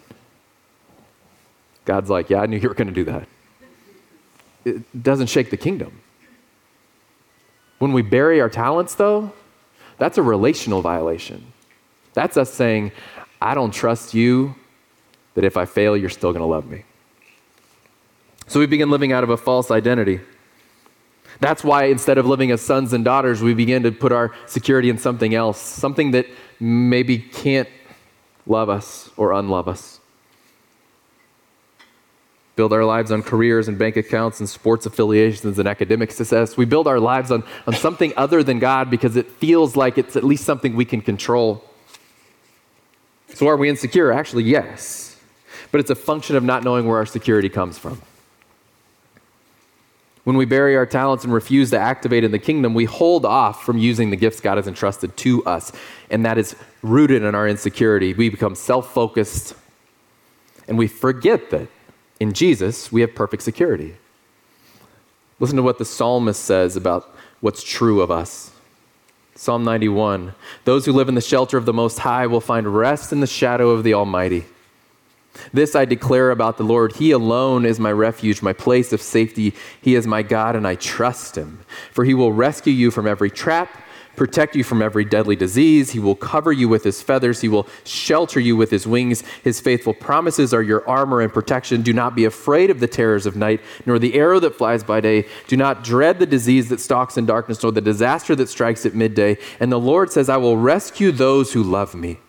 God's 1.86 2.10
like, 2.10 2.30
Yeah, 2.30 2.42
I 2.42 2.46
knew 2.46 2.58
you 2.58 2.68
were 2.68 2.76
going 2.76 2.88
to 2.88 2.94
do 2.94 3.06
that. 3.06 3.28
It 4.66 5.04
doesn't 5.04 5.28
shake 5.28 5.50
the 5.50 5.58
kingdom. 5.58 6.02
When 7.80 7.94
we 7.94 8.02
bury 8.02 8.42
our 8.42 8.50
talents, 8.50 8.96
though, 8.96 9.32
that's 9.98 10.18
a 10.18 10.22
relational 10.22 10.82
violation. 10.82 11.54
That's 12.14 12.38
us 12.38 12.52
saying, 12.52 12.92
I 13.42 13.54
don't 13.54 13.72
trust 13.72 14.14
you 14.14 14.56
that 15.36 15.46
if 15.46 15.56
I 15.56 15.66
fail, 15.66 15.96
you're 15.96 16.10
still 16.10 16.32
going 16.32 16.42
to 16.42 16.48
love 16.48 16.70
me. 16.70 16.84
So 18.48 18.60
we 18.60 18.66
begin 18.66 18.90
living 18.90 19.12
out 19.12 19.24
of 19.24 19.30
a 19.30 19.38
false 19.38 19.72
identity. 19.72 20.20
That's 21.40 21.64
why 21.64 21.86
instead 21.86 22.18
of 22.18 22.26
living 22.26 22.52
as 22.52 22.62
sons 22.62 22.92
and 22.92 23.06
daughters, 23.06 23.42
we 23.42 23.54
begin 23.54 23.84
to 23.84 23.92
put 23.92 24.12
our 24.12 24.34
security 24.48 24.90
in 24.90 24.98
something 24.98 25.34
else, 25.34 25.60
something 25.60 26.12
that 26.12 26.26
maybe 26.60 27.18
can't 27.18 27.70
love 28.46 28.70
us 28.70 29.10
or 29.18 29.34
unlove 29.34 29.68
us 29.68 30.00
build 32.60 32.74
our 32.74 32.84
lives 32.84 33.10
on 33.10 33.24
careers 33.24 33.70
and 33.70 33.78
bank 33.80 33.96
accounts 33.96 34.42
and 34.42 34.50
sports 34.50 34.86
affiliations 34.86 35.58
and 35.60 35.66
academic 35.66 36.12
success. 36.12 36.58
We 36.58 36.66
build 36.66 36.88
our 36.88 37.00
lives 37.00 37.32
on, 37.32 37.46
on 37.66 37.74
something 37.74 38.12
other 38.18 38.44
than 38.44 38.60
God 38.60 38.90
because 38.90 39.16
it 39.16 39.32
feels 39.32 39.78
like 39.78 39.98
it's 39.98 40.18
at 40.18 40.26
least 40.26 40.44
something 40.44 40.76
we 40.76 40.84
can 40.84 41.00
control. 41.00 41.64
So, 43.30 43.48
are 43.48 43.56
we 43.56 43.70
insecure? 43.70 44.12
Actually, 44.12 44.44
yes. 44.44 45.18
But 45.72 45.80
it's 45.80 45.90
a 45.90 45.96
function 45.96 46.36
of 46.36 46.44
not 46.44 46.66
knowing 46.66 46.86
where 46.86 46.98
our 46.98 47.06
security 47.06 47.48
comes 47.48 47.78
from. 47.78 48.02
When 50.24 50.38
we 50.38 50.46
bury 50.46 50.76
our 50.76 50.86
talents 50.86 51.24
and 51.24 51.34
refuse 51.34 51.70
to 51.72 51.80
activate 51.80 52.24
in 52.24 52.32
the 52.32 52.40
kingdom, 52.40 52.74
we 52.74 52.86
hold 52.86 53.26
off 53.26 53.64
from 53.64 53.78
using 53.78 54.10
the 54.10 54.16
gifts 54.16 54.40
God 54.42 54.58
has 54.58 54.68
entrusted 54.68 55.16
to 55.18 55.44
us. 55.46 55.72
And 56.10 56.26
that 56.26 56.38
is 56.38 56.56
rooted 56.82 57.24
in 57.24 57.36
our 57.36 57.48
insecurity. 57.48 58.14
We 58.14 58.30
become 58.30 58.56
self 58.56 58.94
focused 58.94 59.56
and 60.70 60.78
we 60.78 60.88
forget 60.88 61.50
that 61.50 61.68
in 62.20 62.32
Jesus, 62.32 62.92
we 62.92 63.02
have 63.02 63.16
perfect 63.16 63.42
security. 63.42 63.96
Listen 65.40 65.58
to 65.58 65.64
what 65.64 65.80
the 65.80 65.86
psalmist 65.86 66.44
says 66.44 66.76
about 66.76 67.10
what's 67.42 67.64
true 67.64 68.02
of 68.02 68.12
us. 68.12 68.52
Psalm 69.36 69.64
91 69.64 70.36
Those 70.66 70.86
who 70.86 70.94
live 70.94 71.10
in 71.10 71.16
the 71.16 71.22
shelter 71.22 71.58
of 71.58 71.66
the 71.66 71.74
Most 71.74 72.00
High 72.00 72.28
will 72.28 72.42
find 72.42 72.76
rest 72.76 73.12
in 73.12 73.20
the 73.20 73.28
shadow 73.28 73.72
of 73.72 73.84
the 73.84 73.96
Almighty. 73.96 74.46
This 75.54 75.76
I 75.76 75.86
declare 75.86 76.32
about 76.32 76.58
the 76.58 76.64
Lord. 76.64 76.94
He 76.94 77.12
alone 77.12 77.66
is 77.66 77.80
my 77.80 77.92
refuge, 77.92 78.42
my 78.42 78.54
place 78.54 78.92
of 78.94 79.02
safety. 79.02 79.54
He 79.82 79.96
is 79.96 80.06
my 80.06 80.22
God, 80.22 80.56
and 80.56 80.68
I 80.68 80.76
trust 80.76 81.38
him. 81.38 81.60
For 81.92 82.04
he 82.04 82.14
will 82.14 82.34
rescue 82.34 82.74
you 82.74 82.92
from 82.92 83.08
every 83.08 83.30
trap 83.30 83.70
protect 84.20 84.54
you 84.54 84.66
from 84.66 84.82
every 84.82 85.06
deadly 85.06 85.38
disease. 85.38 85.92
He 85.92 86.00
will 86.00 86.14
cover 86.14 86.52
you 86.52 86.68
with 86.68 86.84
his 86.84 87.02
feathers. 87.02 87.40
He 87.40 87.48
will 87.48 87.66
shelter 87.86 88.38
you 88.38 88.58
with 88.58 88.70
his 88.70 88.86
wings. 88.86 89.24
His 89.46 89.62
faithful 89.62 89.94
promises 89.94 90.54
are 90.54 90.62
your 90.62 90.88
armor 90.88 91.22
and 91.22 91.34
protection. 91.34 91.84
Do 91.84 91.94
not 91.94 92.16
be 92.16 92.26
afraid 92.26 92.70
of 92.70 92.82
the 92.82 92.88
terrors 92.88 93.26
of 93.26 93.38
night, 93.38 93.62
nor 93.86 93.98
the 93.98 94.16
arrow 94.16 94.42
that 94.42 94.56
flies 94.56 94.84
by 94.84 95.00
day. 95.00 95.26
Do 95.48 95.56
not 95.56 95.86
dread 95.86 96.20
the 96.20 96.26
disease 96.26 96.68
that 96.68 96.82
stalks 96.82 97.18
in 97.18 97.26
darkness, 97.26 97.64
nor 97.64 97.72
the 97.72 97.80
disaster 97.80 98.36
that 98.36 98.50
strikes 98.50 98.86
at 98.86 98.94
midday. 98.94 99.38
And 99.58 99.72
the 99.72 99.80
Lord 99.80 100.12
says, 100.12 100.28
I 100.28 100.36
will 100.36 100.58
rescue 100.58 101.14
those 101.14 101.54
who 101.54 101.64
love 101.64 101.96
me. 101.96 102.20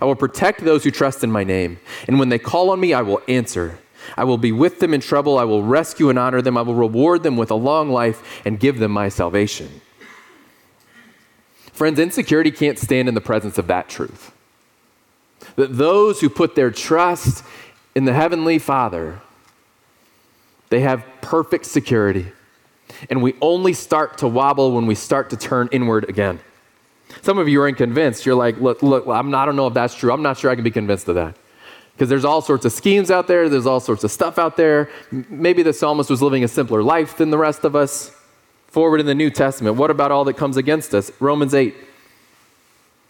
I 0.00 0.04
will 0.04 0.16
protect 0.16 0.64
those 0.64 0.84
who 0.84 0.90
trust 0.90 1.24
in 1.24 1.30
my 1.30 1.44
name. 1.44 1.78
And 2.06 2.18
when 2.18 2.28
they 2.28 2.38
call 2.38 2.70
on 2.70 2.80
me, 2.80 2.92
I 2.92 3.02
will 3.02 3.20
answer. 3.28 3.78
I 4.16 4.24
will 4.24 4.38
be 4.38 4.52
with 4.52 4.80
them 4.80 4.94
in 4.94 5.00
trouble. 5.00 5.38
I 5.38 5.44
will 5.44 5.62
rescue 5.62 6.10
and 6.10 6.18
honor 6.18 6.42
them. 6.42 6.56
I 6.56 6.62
will 6.62 6.74
reward 6.74 7.22
them 7.22 7.36
with 7.36 7.50
a 7.50 7.56
long 7.56 7.90
life 7.90 8.42
and 8.44 8.60
give 8.60 8.78
them 8.78 8.92
my 8.92 9.08
salvation. 9.08 9.80
Friends, 11.72 11.98
insecurity 11.98 12.50
can't 12.50 12.78
stand 12.78 13.08
in 13.08 13.14
the 13.14 13.20
presence 13.20 13.58
of 13.58 13.66
that 13.66 13.88
truth. 13.88 14.32
That 15.56 15.76
those 15.76 16.20
who 16.20 16.30
put 16.30 16.54
their 16.54 16.70
trust 16.70 17.44
in 17.94 18.04
the 18.04 18.12
Heavenly 18.12 18.58
Father, 18.58 19.20
they 20.70 20.80
have 20.80 21.04
perfect 21.20 21.66
security. 21.66 22.32
And 23.10 23.22
we 23.22 23.34
only 23.40 23.72
start 23.72 24.18
to 24.18 24.28
wobble 24.28 24.72
when 24.72 24.86
we 24.86 24.94
start 24.94 25.30
to 25.30 25.36
turn 25.36 25.68
inward 25.72 26.08
again. 26.08 26.40
Some 27.22 27.38
of 27.38 27.48
you 27.48 27.60
are 27.62 27.68
unconvinced. 27.68 28.26
You're 28.26 28.34
like, 28.34 28.60
look, 28.60 28.82
look, 28.82 29.06
I'm 29.06 29.30
not, 29.30 29.42
I 29.42 29.46
don't 29.46 29.56
know 29.56 29.66
if 29.66 29.74
that's 29.74 29.94
true. 29.94 30.12
I'm 30.12 30.22
not 30.22 30.38
sure 30.38 30.50
I 30.50 30.54
can 30.54 30.64
be 30.64 30.70
convinced 30.70 31.08
of 31.08 31.14
that. 31.14 31.36
Because 31.92 32.08
there's 32.08 32.24
all 32.24 32.42
sorts 32.42 32.64
of 32.64 32.72
schemes 32.72 33.10
out 33.10 33.26
there, 33.26 33.48
there's 33.48 33.66
all 33.66 33.80
sorts 33.80 34.04
of 34.04 34.10
stuff 34.10 34.38
out 34.38 34.56
there. 34.56 34.90
Maybe 35.10 35.62
the 35.62 35.72
psalmist 35.72 36.10
was 36.10 36.20
living 36.20 36.44
a 36.44 36.48
simpler 36.48 36.82
life 36.82 37.16
than 37.16 37.30
the 37.30 37.38
rest 37.38 37.64
of 37.64 37.74
us 37.74 38.12
forward 38.66 39.00
in 39.00 39.06
the 39.06 39.14
New 39.14 39.30
Testament. 39.30 39.76
What 39.76 39.90
about 39.90 40.12
all 40.12 40.24
that 40.24 40.34
comes 40.34 40.58
against 40.58 40.94
us? 40.94 41.10
Romans 41.20 41.54
8. 41.54 41.74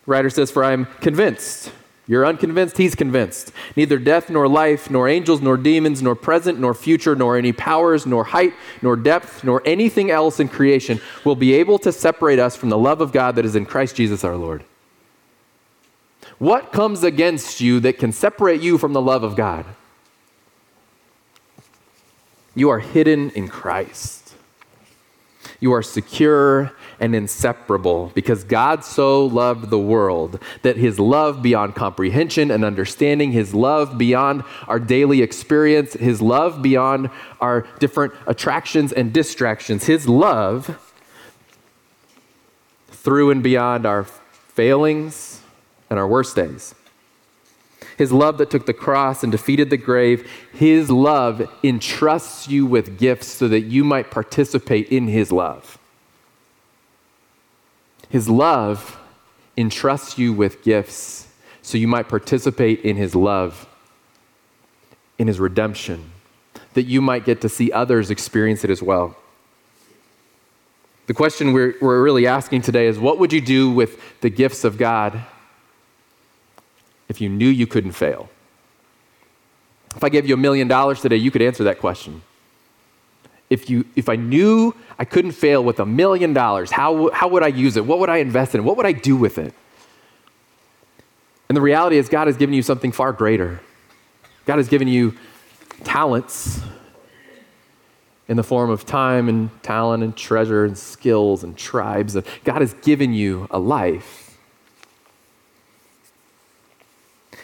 Writer 0.07 0.31
says, 0.31 0.53
For 0.53 0.63
I 0.63 0.73
am 0.73 0.87
convinced. 1.01 1.73
You're 2.09 2.25
unconvinced, 2.25 2.79
he's 2.79 2.95
convinced. 2.95 3.51
Neither 3.75 3.99
death 3.99 4.31
nor 4.31 4.47
life, 4.47 4.91
nor 4.91 5.09
angels 5.09 5.41
nor 5.41 5.57
demons, 5.57 6.03
nor 6.03 6.15
present 6.15 6.61
nor 6.61 6.73
future, 6.73 7.17
nor 7.17 7.37
any 7.37 7.53
powers, 7.53 8.07
nor 8.07 8.25
height, 8.25 8.55
nor 8.81 8.95
depth, 8.95 9.43
nor 9.43 9.61
anything 9.65 10.11
else 10.11 10.39
in 10.39 10.49
creation 10.49 11.01
will 11.25 11.35
be 11.35 11.53
able 11.55 11.79
to 11.81 11.91
separate 11.91 12.39
us 12.39 12.55
from 12.55 12.69
the 12.69 12.79
love 12.79 13.01
of 13.01 13.11
God 13.11 13.35
that 13.35 13.45
is 13.45 13.57
in 13.57 13.67
Christ 13.67 13.97
Jesus 13.97 14.23
our 14.23 14.37
Lord. 14.37 14.65
What 16.39 16.73
comes 16.73 17.03
against 17.03 17.61
you 17.61 17.81
that 17.81 17.99
can 17.99 18.13
separate 18.13 18.61
you 18.61 18.79
from 18.79 18.93
the 18.93 19.01
love 19.01 19.25
of 19.25 19.35
God? 19.35 19.65
You 22.55 22.71
are 22.71 22.79
hidden 22.79 23.31
in 23.31 23.49
Christ. 23.49 24.26
You 25.61 25.73
are 25.73 25.83
secure 25.83 26.73
and 27.01 27.15
inseparable 27.15 28.13
because 28.15 28.45
God 28.45 28.85
so 28.85 29.25
loved 29.25 29.71
the 29.71 29.79
world 29.79 30.43
that 30.63 30.77
his 30.77 30.99
love 30.99 31.43
beyond 31.43 31.75
comprehension 31.75 32.51
and 32.51 32.65
understanding, 32.65 33.33
his 33.33 33.55
love 33.55 33.97
beyond 33.97 34.45
our 34.69 34.79
daily 34.79 35.23
experience, 35.23 35.95
his 35.95 36.21
love 36.21 36.63
beyond 36.63 37.11
our 37.41 37.67
different 37.79 38.13
attractions 38.27 38.93
and 38.93 39.13
distractions, 39.13 39.87
his 39.87 40.09
love 40.09 40.79
through 42.89 43.31
and 43.31 43.43
beyond 43.43 43.87
our 43.87 44.05
failings 44.05 45.41
and 45.89 45.99
our 45.99 46.09
worst 46.09 46.37
days. 46.37 46.75
His 47.97 48.13
love 48.13 48.39
that 48.39 48.51
took 48.51 48.67
the 48.67 48.75
cross 48.75 49.23
and 49.23 49.33
defeated 49.33 49.71
the 49.71 49.77
grave, 49.77 50.31
His 50.53 50.91
love 50.91 51.51
entrusts 51.63 52.49
you 52.49 52.67
with 52.67 52.99
gifts 52.99 53.29
so 53.29 53.49
that 53.49 53.63
you 53.63 53.85
might 53.85 54.11
participate 54.11 54.89
in 54.89 55.09
His 55.09 55.33
love. 55.33 55.79
His 58.09 58.29
love 58.29 58.99
entrusts 59.57 60.19
you 60.19 60.33
with 60.33 60.63
gifts 60.63 61.29
so 61.63 61.79
you 61.79 61.89
might 61.89 62.09
participate 62.09 62.81
in 62.81 62.97
His 62.97 63.15
love, 63.15 63.67
in 65.19 65.27
His 65.27 65.41
redemption, 65.41 66.13
that 66.75 66.85
you 66.85 67.01
might 67.01 67.25
get 67.25 67.41
to 67.41 67.49
see 67.49 67.73
others 67.73 68.11
experience 68.11 68.63
it 68.63 68.71
as 68.71 68.83
well. 68.83 69.17
The 71.07 71.15
question 71.15 71.53
we're, 71.53 71.75
we're 71.81 72.03
really 72.03 72.27
asking 72.27 72.63
today 72.63 72.87
is 72.87 72.99
what 72.99 73.19
would 73.19 73.33
you 73.33 73.41
do 73.41 73.71
with 73.71 74.21
the 74.21 74.31
gifts 74.31 74.65
of 74.65 74.77
God 74.77 75.25
if 77.09 77.21
you 77.21 77.29
knew 77.29 77.49
you 77.49 77.67
couldn't 77.67 77.93
fail? 77.93 78.29
If 79.95 80.05
I 80.05 80.09
gave 80.09 80.29
you 80.29 80.35
a 80.35 80.39
million 80.39 80.69
dollars 80.69 81.01
today, 81.01 81.17
you 81.17 81.31
could 81.31 81.43
answer 81.43 81.65
that 81.65 81.81
question. 81.81 82.23
If, 83.49 83.71
you, 83.71 83.87
if 83.95 84.09
I 84.09 84.17
knew 84.17 84.75
I 84.99 85.05
couldn't 85.05 85.33
fail 85.33 85.63
with 85.65 85.81
a 85.81 85.87
million 85.87 86.33
dollars, 86.33 86.71
how, 86.71 87.11
how 87.13 87.29
would 87.29 87.43
I 87.43 87.49
use 87.49 87.77
it? 87.77 87.87
What 87.87 88.01
would 88.01 88.11
I 88.11 88.19
invest 88.19 88.55
in? 88.55 88.65
What 88.65 88.77
would 88.77 88.87
I 88.87 88.93
do 88.93 89.17
with 89.17 89.39
it? 89.39 89.55
And 91.49 91.57
the 91.57 91.61
reality 91.61 91.97
is, 91.97 92.09
God 92.09 92.27
has 92.27 92.37
given 92.37 92.55
you 92.55 92.63
something 92.63 92.91
far 92.91 93.13
greater. 93.13 93.61
God 94.47 94.57
has 94.57 94.69
given 94.69 94.89
you 94.89 95.15
talents 95.85 96.61
in 98.29 98.37
the 98.37 98.43
form 98.43 98.69
of 98.71 98.85
time 98.85 99.29
and 99.29 99.51
talent 99.63 100.03
and 100.03 100.17
treasure 100.17 100.65
and 100.65 100.77
skills 100.77 101.45
and 101.45 101.57
tribes. 101.57 102.17
God 102.45 102.61
has 102.61 102.75
given 102.75 103.13
you 103.13 103.47
a 103.51 103.59
life 103.59 104.26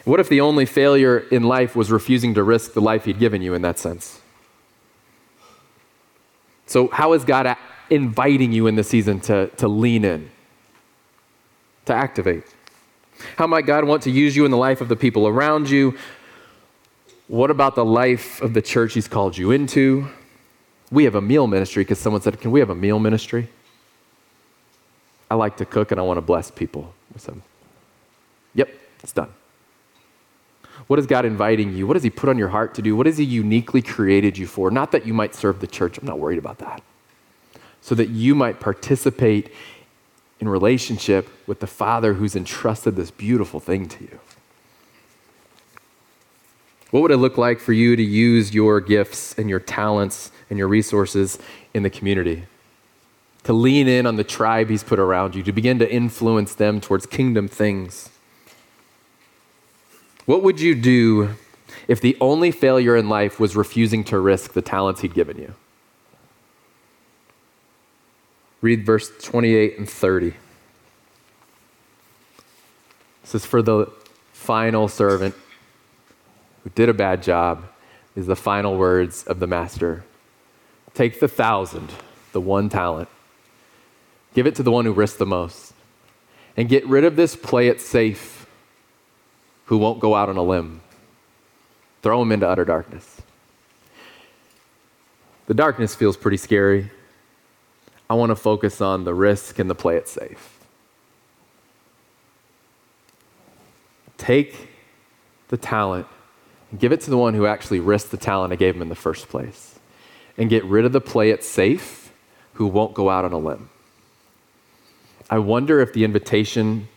What 0.04 0.18
if 0.18 0.28
the 0.28 0.40
only 0.40 0.66
failure 0.66 1.18
in 1.18 1.44
life 1.44 1.76
was 1.76 1.90
refusing 1.90 2.34
to 2.34 2.42
risk 2.42 2.72
the 2.72 2.80
life 2.80 3.04
He'd 3.04 3.18
given 3.18 3.40
you 3.42 3.54
in 3.54 3.62
that 3.62 3.78
sense? 3.78 4.20
So, 6.66 6.88
how 6.88 7.12
is 7.12 7.24
God 7.24 7.56
inviting 7.90 8.52
you 8.52 8.66
in 8.66 8.74
the 8.74 8.84
season 8.84 9.20
to, 9.20 9.48
to 9.58 9.68
lean 9.68 10.04
in, 10.04 10.30
to 11.84 11.92
activate? 11.92 12.44
How 13.36 13.46
might 13.46 13.66
God 13.66 13.84
want 13.84 14.02
to 14.04 14.10
use 14.10 14.34
you 14.34 14.44
in 14.44 14.50
the 14.50 14.56
life 14.56 14.80
of 14.80 14.88
the 14.88 14.96
people 14.96 15.28
around 15.28 15.70
you? 15.70 15.96
What 17.28 17.50
about 17.50 17.76
the 17.76 17.84
life 17.84 18.42
of 18.42 18.54
the 18.54 18.62
church 18.62 18.94
He's 18.94 19.06
called 19.06 19.38
you 19.38 19.52
into? 19.52 20.08
We 20.90 21.04
have 21.04 21.14
a 21.14 21.20
meal 21.20 21.46
ministry 21.46 21.84
because 21.84 21.98
someone 21.98 22.22
said, 22.22 22.40
Can 22.40 22.50
we 22.50 22.60
have 22.60 22.70
a 22.70 22.74
meal 22.74 22.98
ministry? 22.98 23.48
I 25.30 25.34
like 25.36 25.56
to 25.58 25.64
cook 25.64 25.92
and 25.92 26.00
I 26.00 26.02
want 26.02 26.18
to 26.18 26.22
bless 26.22 26.50
people. 26.50 26.92
I 27.14 27.18
said, 27.18 27.40
Yep, 28.54 28.68
it's 29.02 29.12
done. 29.12 29.32
What 30.86 30.98
is 30.98 31.06
God 31.06 31.24
inviting 31.24 31.74
you? 31.74 31.86
What 31.86 31.96
has 31.96 32.02
He 32.02 32.10
put 32.10 32.28
on 32.28 32.38
your 32.38 32.48
heart 32.48 32.74
to 32.74 32.82
do? 32.82 32.96
What 32.96 33.06
has 33.06 33.18
He 33.18 33.24
uniquely 33.24 33.82
created 33.82 34.36
you 34.36 34.46
for? 34.46 34.70
Not 34.70 34.92
that 34.92 35.06
you 35.06 35.14
might 35.14 35.34
serve 35.34 35.60
the 35.60 35.66
church, 35.66 35.98
I'm 35.98 36.06
not 36.06 36.18
worried 36.18 36.38
about 36.38 36.58
that. 36.58 36.82
So 37.80 37.94
that 37.94 38.10
you 38.10 38.34
might 38.34 38.60
participate 38.60 39.52
in 40.40 40.48
relationship 40.48 41.28
with 41.46 41.60
the 41.60 41.66
Father 41.66 42.14
who's 42.14 42.34
entrusted 42.34 42.96
this 42.96 43.10
beautiful 43.10 43.60
thing 43.60 43.88
to 43.88 44.04
you. 44.04 44.20
What 46.90 47.00
would 47.02 47.10
it 47.10 47.16
look 47.16 47.38
like 47.38 47.58
for 47.58 47.72
you 47.72 47.96
to 47.96 48.02
use 48.02 48.52
your 48.52 48.80
gifts 48.80 49.34
and 49.38 49.48
your 49.48 49.60
talents 49.60 50.30
and 50.50 50.58
your 50.58 50.68
resources 50.68 51.38
in 51.72 51.84
the 51.84 51.90
community? 51.90 52.44
To 53.44 53.52
lean 53.52 53.88
in 53.88 54.04
on 54.04 54.16
the 54.16 54.24
tribe 54.24 54.68
He's 54.68 54.84
put 54.84 54.98
around 54.98 55.34
you, 55.34 55.42
to 55.44 55.52
begin 55.52 55.78
to 55.78 55.90
influence 55.90 56.54
them 56.54 56.80
towards 56.80 57.06
kingdom 57.06 57.48
things. 57.48 58.10
What 60.26 60.42
would 60.42 60.60
you 60.60 60.74
do 60.74 61.34
if 61.88 62.00
the 62.00 62.16
only 62.20 62.50
failure 62.50 62.96
in 62.96 63.08
life 63.08 63.40
was 63.40 63.56
refusing 63.56 64.04
to 64.04 64.18
risk 64.18 64.52
the 64.52 64.62
talents 64.62 65.00
He'd 65.00 65.14
given 65.14 65.38
you? 65.38 65.54
Read 68.60 68.86
verse 68.86 69.10
28 69.20 69.78
and 69.78 69.88
30. 69.88 70.34
This 73.22 73.34
is 73.34 73.46
for 73.46 73.62
the 73.62 73.90
final 74.32 74.86
servant 74.86 75.34
who 76.62 76.70
did 76.70 76.88
a 76.88 76.94
bad 76.94 77.22
job, 77.22 77.64
is 78.14 78.26
the 78.26 78.36
final 78.36 78.76
words 78.76 79.24
of 79.24 79.40
the 79.40 79.46
master. 79.48 80.04
Take 80.94 81.18
the 81.18 81.26
thousand, 81.26 81.90
the 82.32 82.40
one 82.40 82.68
talent, 82.68 83.08
give 84.34 84.46
it 84.46 84.54
to 84.56 84.62
the 84.62 84.70
one 84.70 84.84
who 84.84 84.92
risked 84.92 85.18
the 85.18 85.26
most, 85.26 85.72
and 86.56 86.68
get 86.68 86.86
rid 86.86 87.04
of 87.04 87.16
this 87.16 87.34
play 87.34 87.66
it 87.66 87.80
safe 87.80 88.41
who 89.66 89.78
won't 89.78 90.00
go 90.00 90.14
out 90.14 90.28
on 90.28 90.36
a 90.36 90.42
limb. 90.42 90.80
Throw 92.02 92.18
them 92.20 92.32
into 92.32 92.48
utter 92.48 92.64
darkness. 92.64 93.22
The 95.46 95.54
darkness 95.54 95.94
feels 95.94 96.16
pretty 96.16 96.36
scary. 96.36 96.90
I 98.08 98.14
want 98.14 98.30
to 98.30 98.36
focus 98.36 98.80
on 98.80 99.04
the 99.04 99.14
risk 99.14 99.58
and 99.58 99.70
the 99.70 99.74
play 99.74 99.96
it 99.96 100.08
safe. 100.08 100.58
Take 104.18 104.68
the 105.48 105.56
talent 105.56 106.06
and 106.70 106.80
give 106.80 106.92
it 106.92 107.00
to 107.02 107.10
the 107.10 107.18
one 107.18 107.34
who 107.34 107.46
actually 107.46 107.80
risked 107.80 108.10
the 108.10 108.16
talent 108.16 108.52
I 108.52 108.56
gave 108.56 108.74
him 108.76 108.82
in 108.82 108.88
the 108.88 108.94
first 108.94 109.28
place. 109.28 109.78
And 110.38 110.48
get 110.48 110.64
rid 110.64 110.84
of 110.84 110.92
the 110.92 111.00
play 111.00 111.30
it 111.30 111.44
safe 111.44 112.12
who 112.54 112.66
won't 112.66 112.94
go 112.94 113.10
out 113.10 113.24
on 113.24 113.32
a 113.32 113.38
limb. 113.38 113.68
I 115.28 115.38
wonder 115.38 115.80
if 115.80 115.92
the 115.92 116.04
invitation 116.04 116.88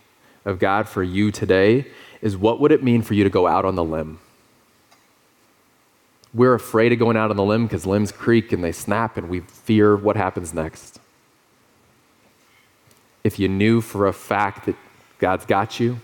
of 0.44 0.60
God 0.60 0.88
for 0.88 1.04
you 1.04 1.32
today 1.32 1.88
is 2.22 2.38
what 2.38 2.60
would 2.60 2.72
it 2.72 2.84
mean 2.84 3.02
for 3.02 3.14
you 3.14 3.24
to 3.24 3.30
go 3.30 3.48
out 3.48 3.66
on 3.66 3.76
the 3.76 3.84
limb? 3.84 4.20
We're 6.34 6.54
afraid 6.54 6.92
of 6.92 7.00
going 7.00 7.16
out 7.16 7.32
on 7.32 7.38
the 7.38 7.44
limb 7.44 7.66
because 7.66 7.86
limbs 7.86 8.12
creak 8.12 8.52
and 8.52 8.64
they 8.64 8.72
snap 8.72 9.18
and 9.18 9.30
we 9.30 9.40
fear 9.42 9.96
what 9.96 10.18
happens 10.18 10.54
next. 10.54 11.00
If 13.24 13.40
you 13.40 13.48
knew 13.48 13.82
for 13.82 14.08
a 14.08 14.14
fact 14.14 14.66
that 14.66 14.76
God's 15.18 15.46
got 15.46 15.80
you, 15.80 16.00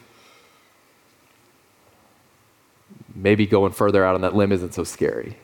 maybe 3.13 3.45
going 3.45 3.73
further 3.73 4.05
out 4.05 4.15
on 4.15 4.21
that 4.21 4.35
limb 4.35 4.51
isn't 4.51 4.73
so 4.73 4.83
scary 4.83 5.37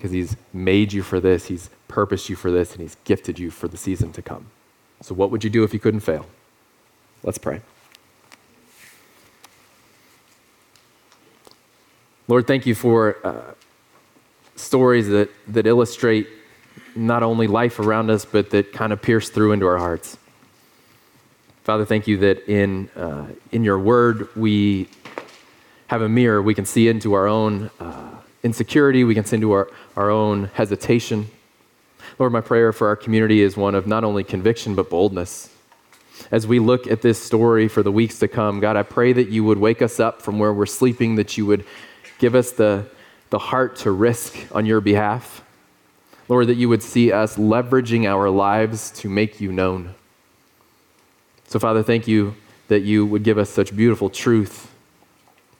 because 0.00 0.10
He's 0.10 0.36
made 0.54 0.94
you 0.94 1.02
for 1.02 1.20
this, 1.20 1.46
He's 1.46 1.68
purposed 1.86 2.30
you 2.30 2.36
for 2.36 2.50
this, 2.50 2.72
and 2.72 2.80
He's 2.80 2.96
gifted 3.04 3.38
you 3.38 3.50
for 3.50 3.68
the 3.68 3.76
season 3.76 4.12
to 4.12 4.22
come. 4.22 4.46
So, 5.02 5.14
what 5.14 5.30
would 5.30 5.44
you 5.44 5.50
do 5.50 5.62
if 5.62 5.74
you 5.74 5.80
couldn't 5.80 6.00
fail? 6.00 6.26
Let's 7.22 7.36
pray. 7.36 7.60
Lord, 12.30 12.46
thank 12.46 12.64
you 12.64 12.76
for 12.76 13.16
uh, 13.24 13.54
stories 14.54 15.08
that, 15.08 15.30
that 15.48 15.66
illustrate 15.66 16.28
not 16.94 17.24
only 17.24 17.48
life 17.48 17.80
around 17.80 18.08
us, 18.08 18.24
but 18.24 18.50
that 18.50 18.72
kind 18.72 18.92
of 18.92 19.02
pierce 19.02 19.30
through 19.30 19.50
into 19.50 19.66
our 19.66 19.78
hearts. 19.78 20.16
Father, 21.64 21.84
thank 21.84 22.06
you 22.06 22.18
that 22.18 22.48
in, 22.48 22.88
uh, 22.90 23.26
in 23.50 23.64
your 23.64 23.80
word 23.80 24.28
we 24.36 24.88
have 25.88 26.02
a 26.02 26.08
mirror. 26.08 26.40
We 26.40 26.54
can 26.54 26.64
see 26.64 26.86
into 26.86 27.14
our 27.14 27.26
own 27.26 27.68
uh, 27.80 28.10
insecurity, 28.44 29.02
we 29.02 29.16
can 29.16 29.24
see 29.24 29.34
into 29.34 29.50
our, 29.50 29.68
our 29.96 30.08
own 30.08 30.52
hesitation. 30.54 31.26
Lord, 32.20 32.32
my 32.32 32.42
prayer 32.42 32.72
for 32.72 32.86
our 32.86 32.94
community 32.94 33.42
is 33.42 33.56
one 33.56 33.74
of 33.74 33.88
not 33.88 34.04
only 34.04 34.22
conviction, 34.22 34.76
but 34.76 34.88
boldness. 34.88 35.52
As 36.30 36.46
we 36.46 36.60
look 36.60 36.86
at 36.86 37.02
this 37.02 37.20
story 37.20 37.66
for 37.66 37.82
the 37.82 37.90
weeks 37.90 38.20
to 38.20 38.28
come, 38.28 38.60
God, 38.60 38.76
I 38.76 38.84
pray 38.84 39.12
that 39.14 39.30
you 39.30 39.42
would 39.42 39.58
wake 39.58 39.82
us 39.82 39.98
up 39.98 40.22
from 40.22 40.38
where 40.38 40.52
we're 40.52 40.66
sleeping, 40.66 41.16
that 41.16 41.36
you 41.36 41.44
would 41.46 41.64
Give 42.20 42.34
us 42.34 42.52
the, 42.52 42.86
the 43.30 43.38
heart 43.38 43.76
to 43.76 43.90
risk 43.90 44.36
on 44.52 44.66
your 44.66 44.80
behalf. 44.80 45.42
Lord, 46.28 46.46
that 46.46 46.54
you 46.54 46.68
would 46.68 46.82
see 46.82 47.10
us 47.10 47.36
leveraging 47.36 48.06
our 48.06 48.30
lives 48.30 48.92
to 48.92 49.08
make 49.08 49.40
you 49.40 49.50
known. 49.50 49.94
So, 51.48 51.58
Father, 51.58 51.82
thank 51.82 52.06
you 52.06 52.36
that 52.68 52.80
you 52.80 53.04
would 53.04 53.24
give 53.24 53.38
us 53.38 53.50
such 53.50 53.74
beautiful 53.74 54.08
truth. 54.10 54.70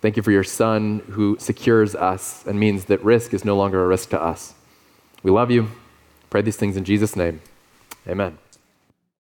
Thank 0.01 0.17
you 0.17 0.23
for 0.23 0.31
your 0.31 0.45
Son 0.45 1.03
who 1.11 1.37
secures 1.41 1.95
us 1.95 2.47
and 2.47 2.61
means 2.61 2.85
that 2.85 3.03
risk 3.03 3.35
is 3.35 3.45
no 3.45 3.57
longer 3.57 3.83
a 3.83 3.89
risk 3.89 4.11
to 4.11 4.23
us. 4.23 4.55
We 5.23 5.31
love 5.31 5.51
you. 5.51 5.71
Pray 6.29 6.43
these 6.43 6.57
things 6.57 6.77
in 6.77 6.85
Jesus' 6.85 7.17
name. 7.17 7.41
Amen. 8.07 8.39